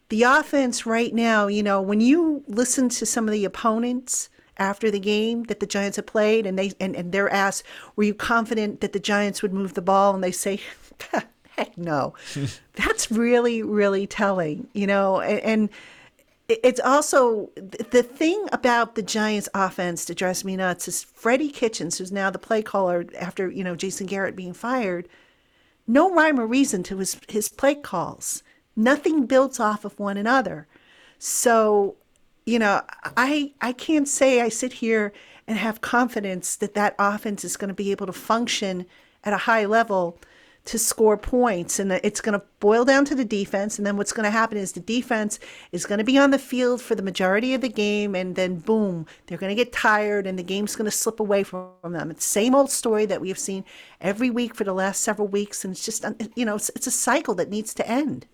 The 0.09 0.22
offense 0.24 0.85
right 0.85 1.14
now, 1.14 1.46
you 1.46 1.62
know, 1.62 1.81
when 1.81 2.00
you 2.00 2.44
listen 2.46 2.88
to 2.90 3.07
some 3.07 3.26
of 3.26 3.33
the 3.33 3.44
opponents 3.44 4.28
after 4.59 4.90
the 4.90 5.00
game 5.00 5.44
that 5.44 5.61
the 5.61 5.66
Giants 5.66 5.96
have 5.96 6.07
played 6.07 6.46
and 6.46 6.59
they 6.59 6.72
and, 6.78 6.94
and 6.94 7.12
they're 7.12 7.33
asked, 7.33 7.64
were 7.96 8.05
you 8.05 8.14
confident 8.14 8.81
that 8.83 8.92
the 8.92 9.00
Giants 9.00 9.40
would 9.42 9.55
move 9.55 9.74
the 9.74 9.83
ball? 9.83 10.14
And 10.14 10.22
they 10.22 10.31
say, 10.31 10.61
heck 11.57 11.76
no. 11.78 12.14
That's 12.74 13.11
really, 13.11 13.62
really 13.62 14.07
telling, 14.07 14.66
you 14.74 14.87
know, 14.87 15.20
and, 15.20 15.40
and 15.40 15.70
it's 16.62 16.80
also 16.80 17.50
the 17.56 18.02
thing 18.02 18.48
about 18.52 18.94
the 18.94 19.02
Giants 19.02 19.48
offense 19.54 20.04
that 20.06 20.16
drives 20.18 20.44
me 20.44 20.56
nuts 20.56 20.88
is 20.88 21.04
Freddie 21.04 21.50
Kitchens, 21.50 21.98
who's 21.98 22.12
now 22.12 22.30
the 22.30 22.38
play 22.38 22.62
caller 22.62 23.04
after, 23.18 23.50
you 23.50 23.64
know, 23.64 23.76
Jason 23.76 24.06
Garrett 24.06 24.36
being 24.36 24.52
fired, 24.54 25.08
no 25.86 26.12
rhyme 26.14 26.40
or 26.40 26.46
reason 26.46 26.82
to 26.84 26.98
his, 26.98 27.20
his 27.28 27.48
play 27.48 27.74
calls. 27.74 28.42
nothing 28.76 29.26
builds 29.26 29.60
off 29.60 29.84
of 29.84 29.98
one 29.98 30.16
another. 30.16 30.66
So, 31.18 31.96
you 32.46 32.58
know, 32.58 32.82
I 33.16 33.52
I 33.60 33.72
can't 33.72 34.08
say 34.08 34.40
I 34.40 34.48
sit 34.48 34.74
here 34.74 35.12
and 35.46 35.58
have 35.58 35.80
confidence 35.80 36.56
that 36.56 36.74
that 36.74 36.94
offense 36.98 37.44
is 37.44 37.56
going 37.56 37.68
to 37.68 37.74
be 37.74 37.90
able 37.90 38.06
to 38.06 38.12
function 38.12 38.86
at 39.24 39.32
a 39.32 39.38
high 39.38 39.64
level 39.66 40.18
to 40.64 40.79
score 40.79 41.16
points 41.16 41.79
and 41.79 41.92
it's 41.92 42.20
going 42.20 42.38
to 42.38 42.44
boil 42.61 42.85
down 42.85 43.05
to 43.05 43.14
the 43.14 43.25
defense 43.25 43.79
and 43.79 43.87
then 43.87 43.96
what's 43.96 44.12
going 44.12 44.25
to 44.25 44.31
happen 44.31 44.57
is 44.57 44.72
the 44.72 44.81
defense 44.81 45.40
is 45.72 45.87
going 45.87 45.98
to 45.98 46.05
be 46.05 46.16
on 46.16 46.31
the 46.31 46.38
field 46.38 46.81
for 46.81 46.94
the 46.94 47.03
majority 47.03 47.53
of 47.53 47.61
the 47.61 47.68
game 47.68 48.14
and 48.14 48.37
then 48.37 48.59
boom 48.59 49.05
they're 49.27 49.38
going 49.38 49.51
to 49.51 49.57
get 49.57 49.72
tired 49.72 50.27
and 50.27 50.38
the 50.38 50.42
game's 50.42 50.77
going 50.77 50.85
to 50.85 50.90
slip 50.90 51.18
away 51.18 51.42
from 51.42 51.72
them 51.83 52.11
it's 52.11 52.25
the 52.25 52.31
same 52.31 52.55
old 52.55 52.70
story 52.70 53.05
that 53.05 53.20
we 53.20 53.29
have 53.29 53.38
seen 53.38 53.64
every 54.01 54.31
week 54.31 54.55
for 54.55 54.62
the 54.62 54.72
last 54.72 55.01
several 55.01 55.27
weeks 55.27 55.64
and 55.64 55.72
it's 55.72 55.85
just 55.85 56.05
you 56.37 56.44
know 56.44 56.55
it's, 56.55 56.70
it's 56.77 56.87
a 56.87 56.92
cycle 56.92 57.35
that 57.35 57.51
needs 57.51 57.75
to 57.75 57.88
end 57.88 58.27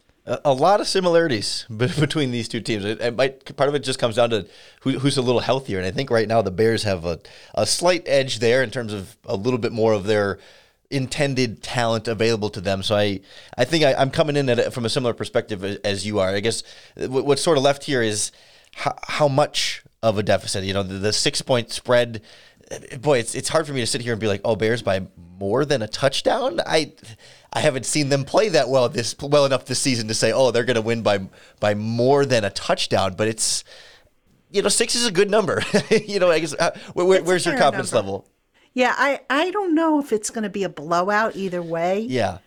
a 0.44 0.52
lot 0.52 0.80
of 0.80 0.86
similarities 0.86 1.64
between 1.74 2.30
these 2.30 2.48
two 2.48 2.60
teams. 2.60 2.84
It, 2.84 3.00
it, 3.00 3.16
might 3.16 3.56
part 3.56 3.68
of 3.68 3.74
it 3.74 3.78
just 3.78 3.98
comes 3.98 4.16
down 4.16 4.28
to 4.30 4.46
who, 4.82 4.98
who's 4.98 5.16
a 5.16 5.22
little 5.22 5.40
healthier, 5.40 5.78
and 5.78 5.86
I 5.86 5.90
think 5.90 6.10
right 6.10 6.28
now 6.28 6.42
the 6.42 6.50
Bears 6.50 6.82
have 6.82 7.04
a, 7.04 7.18
a 7.54 7.64
slight 7.64 8.02
edge 8.06 8.38
there 8.38 8.62
in 8.62 8.70
terms 8.70 8.92
of 8.92 9.16
a 9.24 9.36
little 9.36 9.58
bit 9.58 9.72
more 9.72 9.94
of 9.94 10.04
their 10.04 10.38
intended 10.90 11.62
talent 11.62 12.08
available 12.08 12.50
to 12.50 12.60
them. 12.60 12.82
So 12.82 12.96
I, 12.96 13.20
I 13.56 13.64
think 13.64 13.84
I, 13.84 14.00
am 14.00 14.10
coming 14.10 14.36
in 14.36 14.48
at 14.48 14.58
it 14.58 14.72
from 14.72 14.84
a 14.84 14.88
similar 14.88 15.12
perspective 15.12 15.62
as 15.84 16.06
you 16.06 16.18
are. 16.18 16.30
I 16.30 16.40
guess 16.40 16.62
what's 16.96 17.42
sort 17.42 17.58
of 17.58 17.64
left 17.64 17.84
here 17.84 18.02
is 18.02 18.32
how, 18.74 18.96
how 19.06 19.28
much 19.28 19.82
of 20.02 20.18
a 20.18 20.22
deficit. 20.22 20.64
You 20.64 20.74
know, 20.74 20.82
the, 20.82 20.94
the 20.94 21.12
six 21.12 21.42
point 21.42 21.70
spread. 21.70 22.22
Boy, 23.00 23.18
it's 23.18 23.34
it's 23.34 23.48
hard 23.48 23.66
for 23.66 23.72
me 23.72 23.80
to 23.80 23.86
sit 23.86 24.02
here 24.02 24.12
and 24.12 24.20
be 24.20 24.26
like, 24.26 24.42
oh, 24.44 24.54
Bears 24.54 24.82
by 24.82 25.06
more 25.38 25.64
than 25.64 25.82
a 25.82 25.88
touchdown. 25.88 26.60
I 26.66 26.92
I 27.52 27.60
haven't 27.60 27.86
seen 27.86 28.10
them 28.10 28.24
play 28.24 28.50
that 28.50 28.68
well 28.68 28.88
this 28.88 29.16
well 29.18 29.46
enough 29.46 29.64
this 29.64 29.78
season 29.78 30.08
to 30.08 30.14
say, 30.14 30.32
oh, 30.32 30.50
they're 30.50 30.64
going 30.64 30.76
to 30.76 30.82
win 30.82 31.02
by 31.02 31.18
by 31.60 31.74
more 31.74 32.26
than 32.26 32.44
a 32.44 32.50
touchdown. 32.50 33.14
But 33.14 33.28
it's 33.28 33.64
you 34.50 34.62
know, 34.62 34.68
six 34.68 34.94
is 34.94 35.06
a 35.06 35.10
good 35.10 35.30
number. 35.30 35.62
you 35.90 36.18
know, 36.18 36.30
I 36.30 36.38
guess 36.40 36.54
uh, 36.54 36.78
where, 36.92 37.22
where's 37.22 37.46
your 37.46 37.56
confidence 37.56 37.92
number. 37.92 38.12
level? 38.12 38.28
Yeah, 38.74 38.94
I, 38.96 39.20
I 39.28 39.50
don't 39.50 39.74
know 39.74 39.98
if 39.98 40.12
it's 40.12 40.30
going 40.30 40.44
to 40.44 40.50
be 40.50 40.64
a 40.64 40.68
blowout 40.68 41.36
either 41.36 41.62
way. 41.62 42.00
Yeah. 42.00 42.38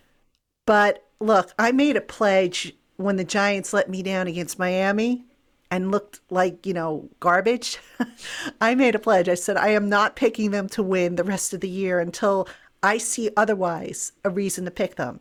But 0.66 1.04
look, 1.20 1.52
I 1.58 1.72
made 1.72 1.96
a 1.96 2.00
pledge 2.00 2.74
when 2.96 3.16
the 3.16 3.24
Giants 3.24 3.72
let 3.72 3.90
me 3.90 4.02
down 4.02 4.26
against 4.26 4.58
Miami 4.58 5.24
and 5.70 5.90
looked 5.90 6.20
like, 6.30 6.66
you 6.66 6.74
know, 6.74 7.08
garbage. 7.20 7.78
I 8.60 8.74
made 8.74 8.94
a 8.94 8.98
pledge. 8.98 9.28
I 9.28 9.34
said, 9.34 9.56
I 9.56 9.68
am 9.68 9.88
not 9.88 10.16
picking 10.16 10.50
them 10.50 10.68
to 10.70 10.82
win 10.82 11.16
the 11.16 11.24
rest 11.24 11.54
of 11.54 11.60
the 11.60 11.68
year 11.68 11.98
until 11.98 12.46
I 12.82 12.98
see 12.98 13.30
otherwise 13.36 14.12
a 14.24 14.30
reason 14.30 14.64
to 14.66 14.70
pick 14.70 14.96
them. 14.96 15.20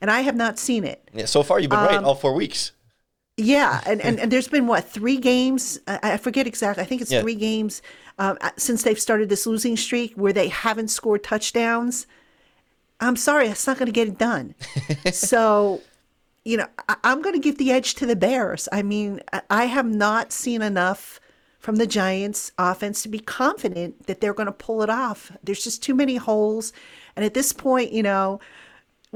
And 0.00 0.10
I 0.10 0.22
have 0.22 0.36
not 0.36 0.58
seen 0.58 0.84
it. 0.84 1.08
Yeah, 1.14 1.26
so 1.26 1.42
far 1.42 1.60
you've 1.60 1.70
been 1.70 1.78
um, 1.78 1.86
right 1.86 2.02
all 2.02 2.14
four 2.14 2.34
weeks. 2.34 2.72
Yeah, 3.36 3.80
and, 3.86 4.00
and, 4.00 4.20
and 4.20 4.30
there's 4.30 4.48
been 4.48 4.66
what 4.66 4.88
three 4.88 5.16
games? 5.16 5.80
I 5.86 6.16
forget 6.18 6.46
exactly. 6.46 6.82
I 6.82 6.86
think 6.86 7.02
it's 7.02 7.10
yeah. 7.10 7.20
three 7.20 7.34
games 7.34 7.82
um, 8.18 8.38
since 8.56 8.82
they've 8.82 8.98
started 8.98 9.28
this 9.28 9.46
losing 9.46 9.76
streak 9.76 10.14
where 10.14 10.32
they 10.32 10.48
haven't 10.48 10.88
scored 10.88 11.24
touchdowns. 11.24 12.06
I'm 13.00 13.16
sorry, 13.16 13.48
it's 13.48 13.66
not 13.66 13.76
going 13.76 13.86
to 13.86 13.92
get 13.92 14.08
it 14.08 14.18
done. 14.18 14.54
so, 15.12 15.80
you 16.44 16.56
know, 16.56 16.66
I, 16.88 16.96
I'm 17.04 17.22
going 17.22 17.34
to 17.34 17.40
give 17.40 17.58
the 17.58 17.72
edge 17.72 17.94
to 17.94 18.06
the 18.06 18.16
Bears. 18.16 18.68
I 18.72 18.82
mean, 18.82 19.20
I 19.50 19.64
have 19.64 19.86
not 19.86 20.32
seen 20.32 20.62
enough 20.62 21.20
from 21.58 21.76
the 21.76 21.86
Giants 21.86 22.52
offense 22.58 23.02
to 23.02 23.08
be 23.08 23.18
confident 23.18 24.06
that 24.06 24.20
they're 24.20 24.34
going 24.34 24.46
to 24.46 24.52
pull 24.52 24.82
it 24.82 24.90
off. 24.90 25.32
There's 25.42 25.64
just 25.64 25.82
too 25.82 25.94
many 25.94 26.16
holes, 26.16 26.72
and 27.16 27.24
at 27.24 27.34
this 27.34 27.52
point, 27.52 27.92
you 27.92 28.02
know 28.02 28.40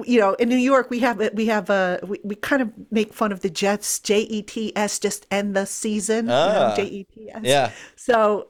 you 0.04 0.20
know, 0.20 0.34
in 0.34 0.48
New 0.48 0.56
York, 0.56 0.90
we 0.90 1.00
have 1.00 1.18
we 1.34 1.46
have 1.46 1.70
a 1.70 2.00
we, 2.06 2.20
we 2.22 2.34
kind 2.36 2.62
of 2.62 2.72
make 2.90 3.12
fun 3.12 3.32
of 3.32 3.40
the 3.40 3.50
Jets. 3.50 3.98
J 4.00 4.20
E 4.20 4.42
T 4.42 4.72
S, 4.76 4.98
just 4.98 5.26
end 5.30 5.56
the 5.56 5.66
season. 5.66 6.28
Ah, 6.30 6.74
J 6.76 6.84
E 6.84 7.04
T 7.04 7.30
S. 7.30 7.40
Yeah. 7.42 7.72
So 7.96 8.48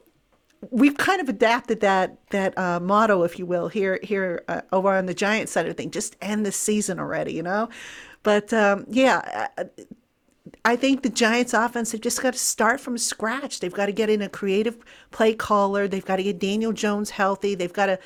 we've 0.71 0.97
kind 0.97 1.21
of 1.21 1.29
adapted 1.29 1.81
that 1.81 2.17
that 2.31 2.57
uh, 2.57 2.79
motto, 2.79 3.23
if 3.23 3.39
you 3.39 3.45
will, 3.45 3.67
here 3.67 3.99
here 4.03 4.43
uh, 4.47 4.61
over 4.71 4.95
on 4.95 5.05
the 5.05 5.13
Giant 5.13 5.49
side 5.49 5.67
of 5.67 5.77
things. 5.77 5.93
Just 5.93 6.15
end 6.21 6.45
the 6.45 6.51
season 6.51 6.99
already, 6.99 7.33
you 7.33 7.43
know. 7.43 7.69
But 8.23 8.53
um, 8.53 8.85
yeah. 8.89 9.47
I 10.65 10.75
think 10.75 11.03
the 11.03 11.09
Giants 11.09 11.53
offense 11.53 11.91
have 11.91 12.01
just 12.01 12.21
got 12.21 12.33
to 12.33 12.39
start 12.39 12.79
from 12.79 12.97
scratch. 12.97 13.59
They've 13.59 13.73
got 13.73 13.85
to 13.85 13.91
get 13.91 14.09
in 14.09 14.21
a 14.21 14.29
creative 14.29 14.77
play 15.11 15.33
caller. 15.33 15.87
They've 15.87 16.05
got 16.05 16.17
to 16.17 16.23
get 16.23 16.39
Daniel 16.39 16.73
Jones 16.73 17.11
healthy. 17.11 17.55
They've 17.55 17.71
got 17.71 17.85
to 17.85 17.99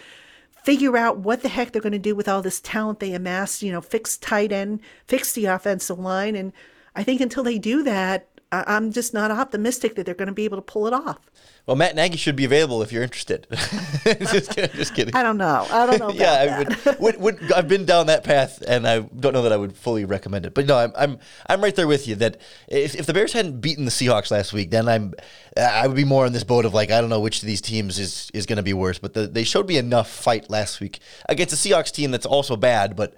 figure 0.64 0.96
out 0.96 1.20
what 1.20 1.42
the 1.42 1.50
heck 1.50 1.72
they're 1.72 1.82
going 1.82 1.94
to 1.94 2.00
do 2.00 2.16
with 2.16 2.28
all 2.28 2.42
this 2.42 2.62
talent 2.62 3.00
they 3.00 3.14
amassed, 3.14 3.62
you 3.64 3.72
know, 3.72 3.82
fix 3.82 4.18
tight 4.18 4.52
end, 4.52 4.80
fix 5.08 5.34
the 5.34 5.46
offensive 5.46 6.00
line. 6.00 6.36
And 6.36 6.54
I 6.96 7.04
think 7.04 7.22
until 7.22 7.44
they 7.44 7.58
do 7.58 7.84
that, 7.84 8.28
I'm 8.54 8.92
just 8.92 9.14
not 9.14 9.32
optimistic 9.32 9.96
that 9.96 10.06
they're 10.06 10.16
going 10.16 10.28
to 10.28 10.34
be 10.34 10.46
able 10.46 10.58
to 10.58 10.62
pull 10.62 10.88
it 10.88 10.94
off. 10.94 11.20
Well, 11.66 11.78
Matt 11.78 11.96
Nagy 11.96 12.18
should 12.18 12.36
be 12.36 12.44
available 12.44 12.82
if 12.82 12.92
you're 12.92 13.04
interested. 13.04 13.48
just, 13.52 14.52
kidding, 14.52 14.76
just, 14.76 14.94
kidding, 14.94 15.16
I 15.16 15.24
don't 15.24 15.38
know. 15.38 15.66
I 15.72 15.86
don't 15.86 15.98
know. 15.98 16.10
yeah, 16.14 16.34
I 16.34 16.58
would, 16.60 17.00
would, 17.00 17.22
would, 17.22 17.54
I've 17.54 17.70
been 17.70 17.86
down 17.86 18.08
that 18.08 18.26
path, 18.26 18.62
and 18.68 18.86
I 18.86 19.00
don't 19.00 19.32
know 19.32 19.44
that 19.44 19.54
I 19.54 19.58
would 19.58 19.74
fully 19.76 20.04
recommend 20.04 20.46
it. 20.46 20.54
But 20.54 20.66
no, 20.66 20.78
I'm 20.78 20.92
I'm, 20.96 21.20
I'm 21.48 21.62
right 21.62 21.74
there 21.74 21.88
with 21.88 22.06
you. 22.06 22.16
That 22.16 22.42
if, 22.68 22.96
if 22.96 23.06
the 23.06 23.14
Bears 23.14 23.32
hadn't 23.32 23.62
beaten 23.62 23.86
the 23.86 23.92
Seahawks 23.92 24.30
last 24.30 24.52
week, 24.52 24.72
then 24.72 24.90
I'm 24.90 25.14
I 25.56 25.88
would 25.88 25.96
be 25.96 26.04
more 26.04 26.26
on 26.26 26.34
this 26.34 26.44
boat 26.44 26.66
of 26.66 26.74
like 26.74 26.92
I 26.92 27.00
don't 27.00 27.10
know 27.10 27.22
which 27.22 27.42
of 27.42 27.48
these 27.48 27.62
teams 27.62 27.98
is 27.98 28.30
is 28.34 28.46
going 28.46 28.58
to 28.58 28.64
be 28.64 28.74
worse. 28.74 29.00
But 29.00 29.14
the, 29.14 29.28
they 29.28 29.46
showed 29.46 29.68
me 29.68 29.78
enough 29.78 30.10
fight 30.10 30.50
last 30.50 30.82
week 30.82 31.00
against 31.30 31.54
a 31.54 31.58
Seahawks 31.58 31.94
team 31.94 32.12
that's 32.12 32.26
also 32.26 32.58
bad, 32.58 32.98
but 32.98 33.16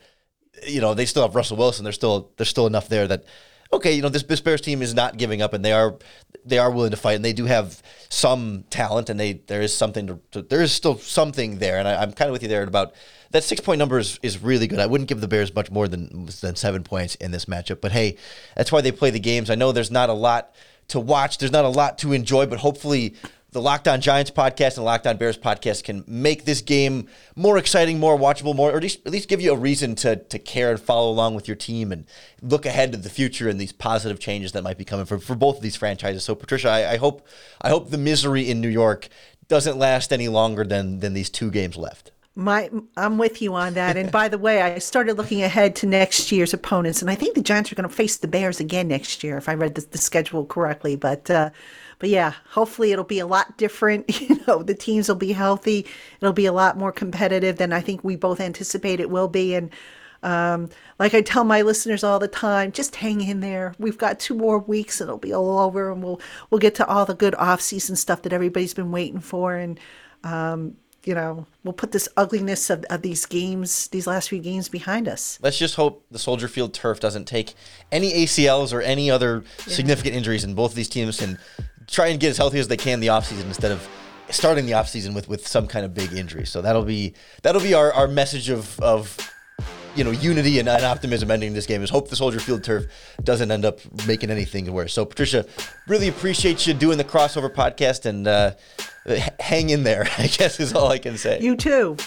you 0.67 0.81
know 0.81 0.93
they 0.93 1.07
still 1.07 1.23
have 1.23 1.33
Russell 1.33 1.57
Wilson. 1.57 1.83
There's 1.83 1.95
still 1.95 2.31
there's 2.37 2.49
still 2.49 2.67
enough 2.67 2.89
there 2.89 3.07
that 3.07 3.25
okay, 3.73 3.93
you 3.93 4.01
know 4.01 4.09
this, 4.09 4.23
this 4.23 4.41
Bears 4.41 4.61
team 4.61 4.81
is 4.81 4.93
not 4.93 5.17
giving 5.17 5.41
up, 5.41 5.53
and 5.53 5.63
they 5.63 5.73
are 5.73 5.97
they 6.45 6.57
are 6.59 6.69
willing 6.69 6.91
to 6.91 6.97
fight, 6.97 7.13
and 7.13 7.25
they 7.25 7.33
do 7.33 7.45
have 7.45 7.81
some 8.09 8.65
talent, 8.69 9.09
and 9.09 9.19
they 9.19 9.33
there 9.33 9.61
is 9.61 9.75
something 9.75 10.07
to, 10.07 10.19
to 10.31 10.41
there 10.41 10.61
is 10.61 10.71
still 10.71 10.97
something 10.97 11.59
there, 11.59 11.77
and 11.77 11.87
I, 11.87 12.03
am 12.03 12.13
kind 12.13 12.29
of 12.29 12.33
with 12.33 12.43
you 12.43 12.49
there 12.49 12.63
about 12.63 12.93
that 13.31 13.43
six 13.43 13.61
point 13.61 13.79
number 13.79 13.97
is, 13.99 14.19
is 14.21 14.41
really 14.41 14.67
good. 14.67 14.79
I 14.79 14.85
wouldn't 14.85 15.09
give 15.09 15.21
the 15.21 15.27
Bears 15.27 15.53
much 15.53 15.71
more 15.71 15.87
than 15.87 16.27
than 16.41 16.55
seven 16.55 16.83
points 16.83 17.15
in 17.15 17.31
this 17.31 17.45
matchup, 17.45 17.81
but 17.81 17.91
hey, 17.91 18.17
that's 18.55 18.71
why 18.71 18.81
they 18.81 18.91
play 18.91 19.09
the 19.09 19.19
games. 19.19 19.49
I 19.49 19.55
know 19.55 19.71
there's 19.71 19.91
not 19.91 20.09
a 20.09 20.13
lot 20.13 20.53
to 20.89 20.99
watch, 20.99 21.39
there's 21.39 21.51
not 21.51 21.65
a 21.65 21.69
lot 21.69 21.97
to 21.99 22.13
enjoy, 22.13 22.45
but 22.45 22.59
hopefully 22.59 23.15
the 23.55 23.61
Locked 23.61 23.87
On 23.87 24.01
Giants 24.01 24.31
podcast 24.31 24.75
and 24.75 24.83
Locked 24.83 25.07
On 25.07 25.15
Bears 25.15 25.37
podcast 25.37 25.85
can 25.85 26.03
make 26.07 26.43
this 26.43 26.59
game 26.59 27.07
more 27.37 27.57
exciting, 27.57 28.01
more 28.01 28.17
watchable, 28.17 28.53
more 28.53 28.71
or 28.71 28.75
at 28.75 28.83
least, 28.83 28.99
at 29.05 29.13
least 29.13 29.29
give 29.29 29.39
you 29.39 29.53
a 29.53 29.55
reason 29.55 29.95
to 29.95 30.17
to 30.17 30.37
care 30.37 30.71
and 30.71 30.79
follow 30.79 31.09
along 31.09 31.35
with 31.35 31.47
your 31.47 31.55
team 31.55 31.93
and 31.93 32.05
look 32.41 32.65
ahead 32.65 32.91
to 32.91 32.97
the 32.97 33.09
future 33.09 33.47
and 33.47 33.57
these 33.57 33.71
positive 33.71 34.19
changes 34.19 34.51
that 34.51 34.61
might 34.61 34.77
be 34.77 34.83
coming 34.83 35.05
for, 35.05 35.19
for 35.19 35.35
both 35.35 35.55
of 35.55 35.63
these 35.63 35.77
franchises. 35.77 36.25
So 36.25 36.35
Patricia, 36.35 36.69
I, 36.69 36.91
I 36.91 36.97
hope 36.97 37.25
I 37.61 37.69
hope 37.69 37.91
the 37.91 37.97
misery 37.97 38.49
in 38.51 38.59
New 38.59 38.67
York 38.67 39.07
doesn't 39.47 39.77
last 39.77 40.11
any 40.11 40.27
longer 40.27 40.65
than 40.65 40.99
than 40.99 41.13
these 41.13 41.29
two 41.29 41.49
games 41.49 41.77
left. 41.77 42.11
My, 42.37 42.69
I'm 42.97 43.17
with 43.17 43.41
you 43.41 43.53
on 43.53 43.75
that. 43.75 43.95
And 43.95 44.11
by 44.11 44.27
the 44.27 44.37
way, 44.37 44.61
I 44.61 44.79
started 44.79 45.15
looking 45.15 45.41
ahead 45.41 45.73
to 45.77 45.87
next 45.87 46.33
year's 46.33 46.53
opponents, 46.53 47.01
and 47.01 47.09
I 47.09 47.15
think 47.15 47.33
the 47.33 47.41
Giants 47.41 47.71
are 47.71 47.75
going 47.75 47.87
to 47.87 47.95
face 47.95 48.17
the 48.17 48.27
Bears 48.27 48.59
again 48.59 48.89
next 48.89 49.23
year, 49.23 49.37
if 49.37 49.47
I 49.47 49.53
read 49.53 49.75
the, 49.75 49.87
the 49.89 49.97
schedule 49.97 50.45
correctly. 50.45 50.97
But 50.97 51.31
uh, 51.31 51.51
but 51.99 52.09
yeah, 52.09 52.33
hopefully 52.49 52.91
it'll 52.91 53.05
be 53.05 53.19
a 53.19 53.27
lot 53.27 53.57
different. 53.57 54.05
You 54.25 54.39
know, 54.47 54.63
the 54.63 54.73
teams 54.73 55.07
will 55.07 55.15
be 55.15 55.33
healthy. 55.33 55.85
It'll 56.19 56.33
be 56.33 56.45
a 56.45 56.53
lot 56.53 56.77
more 56.77 56.91
competitive 56.91 57.57
than 57.57 57.71
I 57.71 57.81
think 57.81 58.03
we 58.03 58.15
both 58.15 58.39
anticipate 58.39 58.99
it 58.99 59.09
will 59.09 59.27
be. 59.27 59.53
And 59.53 59.69
um, 60.23 60.69
like 60.97 61.13
I 61.13 61.21
tell 61.21 61.43
my 61.43 61.61
listeners 61.61 62.03
all 62.03 62.17
the 62.17 62.27
time, 62.27 62.71
just 62.71 62.95
hang 62.95 63.21
in 63.21 63.39
there. 63.41 63.75
We've 63.77 63.97
got 63.97 64.19
two 64.19 64.33
more 64.33 64.57
weeks 64.57 64.99
and 64.99 65.07
it'll 65.07 65.19
be 65.19 65.33
all 65.33 65.59
over, 65.59 65.91
and 65.91 66.03
we'll 66.03 66.19
we'll 66.49 66.59
get 66.59 66.75
to 66.75 66.87
all 66.87 67.05
the 67.05 67.13
good 67.13 67.35
off 67.35 67.61
season 67.61 67.95
stuff 67.95 68.23
that 68.23 68.33
everybody's 68.33 68.73
been 68.73 68.91
waiting 68.91 69.19
for. 69.19 69.55
And 69.55 69.79
um, 70.23 70.77
you 71.05 71.13
know, 71.13 71.45
we'll 71.63 71.73
put 71.73 71.91
this 71.91 72.09
ugliness 72.17 72.69
of, 72.71 72.83
of 72.89 73.03
these 73.03 73.25
games, 73.27 73.87
these 73.89 74.07
last 74.07 74.29
few 74.29 74.39
games 74.39 74.67
behind 74.67 75.07
us. 75.07 75.37
Let's 75.41 75.59
just 75.59 75.75
hope 75.75 76.03
the 76.09 76.19
Soldier 76.19 76.47
Field 76.47 76.73
turf 76.73 76.99
doesn't 76.99 77.25
take 77.25 77.53
any 77.91 78.11
ACLs 78.25 78.73
or 78.73 78.81
any 78.81 79.11
other 79.11 79.43
yeah. 79.67 79.73
significant 79.73 80.15
injuries, 80.15 80.43
and 80.43 80.55
both 80.55 80.71
of 80.71 80.75
these 80.75 80.89
teams 80.89 81.19
can 81.19 81.37
try 81.87 82.07
and 82.07 82.19
get 82.19 82.29
as 82.29 82.37
healthy 82.37 82.59
as 82.59 82.67
they 82.67 82.77
can 82.77 82.99
the 82.99 83.07
offseason 83.07 83.45
instead 83.45 83.71
of 83.71 83.87
starting 84.29 84.65
the 84.65 84.73
offseason 84.73 85.13
with, 85.13 85.27
with 85.27 85.47
some 85.47 85.67
kind 85.67 85.85
of 85.85 85.93
big 85.93 86.13
injury. 86.13 86.45
So 86.45 86.61
that'll 86.61 86.85
be 86.85 87.13
that'll 87.43 87.61
be 87.61 87.73
our, 87.73 87.93
our 87.93 88.07
message 88.07 88.49
of, 88.49 88.79
of 88.79 89.17
you 89.95 90.03
know 90.03 90.11
unity 90.11 90.59
and, 90.59 90.67
and 90.67 90.83
optimism 90.83 91.31
ending 91.31 91.53
this 91.53 91.65
game 91.65 91.81
is 91.81 91.89
hope 91.89 92.09
the 92.09 92.15
Soldier 92.15 92.39
Field 92.39 92.63
turf 92.63 92.85
doesn't 93.23 93.51
end 93.51 93.65
up 93.65 93.79
making 94.07 94.29
anything 94.29 94.71
worse. 94.71 94.93
So 94.93 95.05
Patricia, 95.05 95.45
really 95.87 96.07
appreciate 96.07 96.67
you 96.67 96.73
doing 96.73 96.97
the 96.97 97.03
crossover 97.03 97.53
podcast 97.53 98.05
and 98.05 98.27
uh, 98.27 98.51
hang 99.39 99.69
in 99.69 99.83
there. 99.83 100.07
I 100.17 100.27
guess 100.27 100.59
is 100.59 100.73
all 100.73 100.91
I 100.91 100.97
can 100.97 101.17
say. 101.17 101.39
You 101.39 101.55
too. 101.55 101.97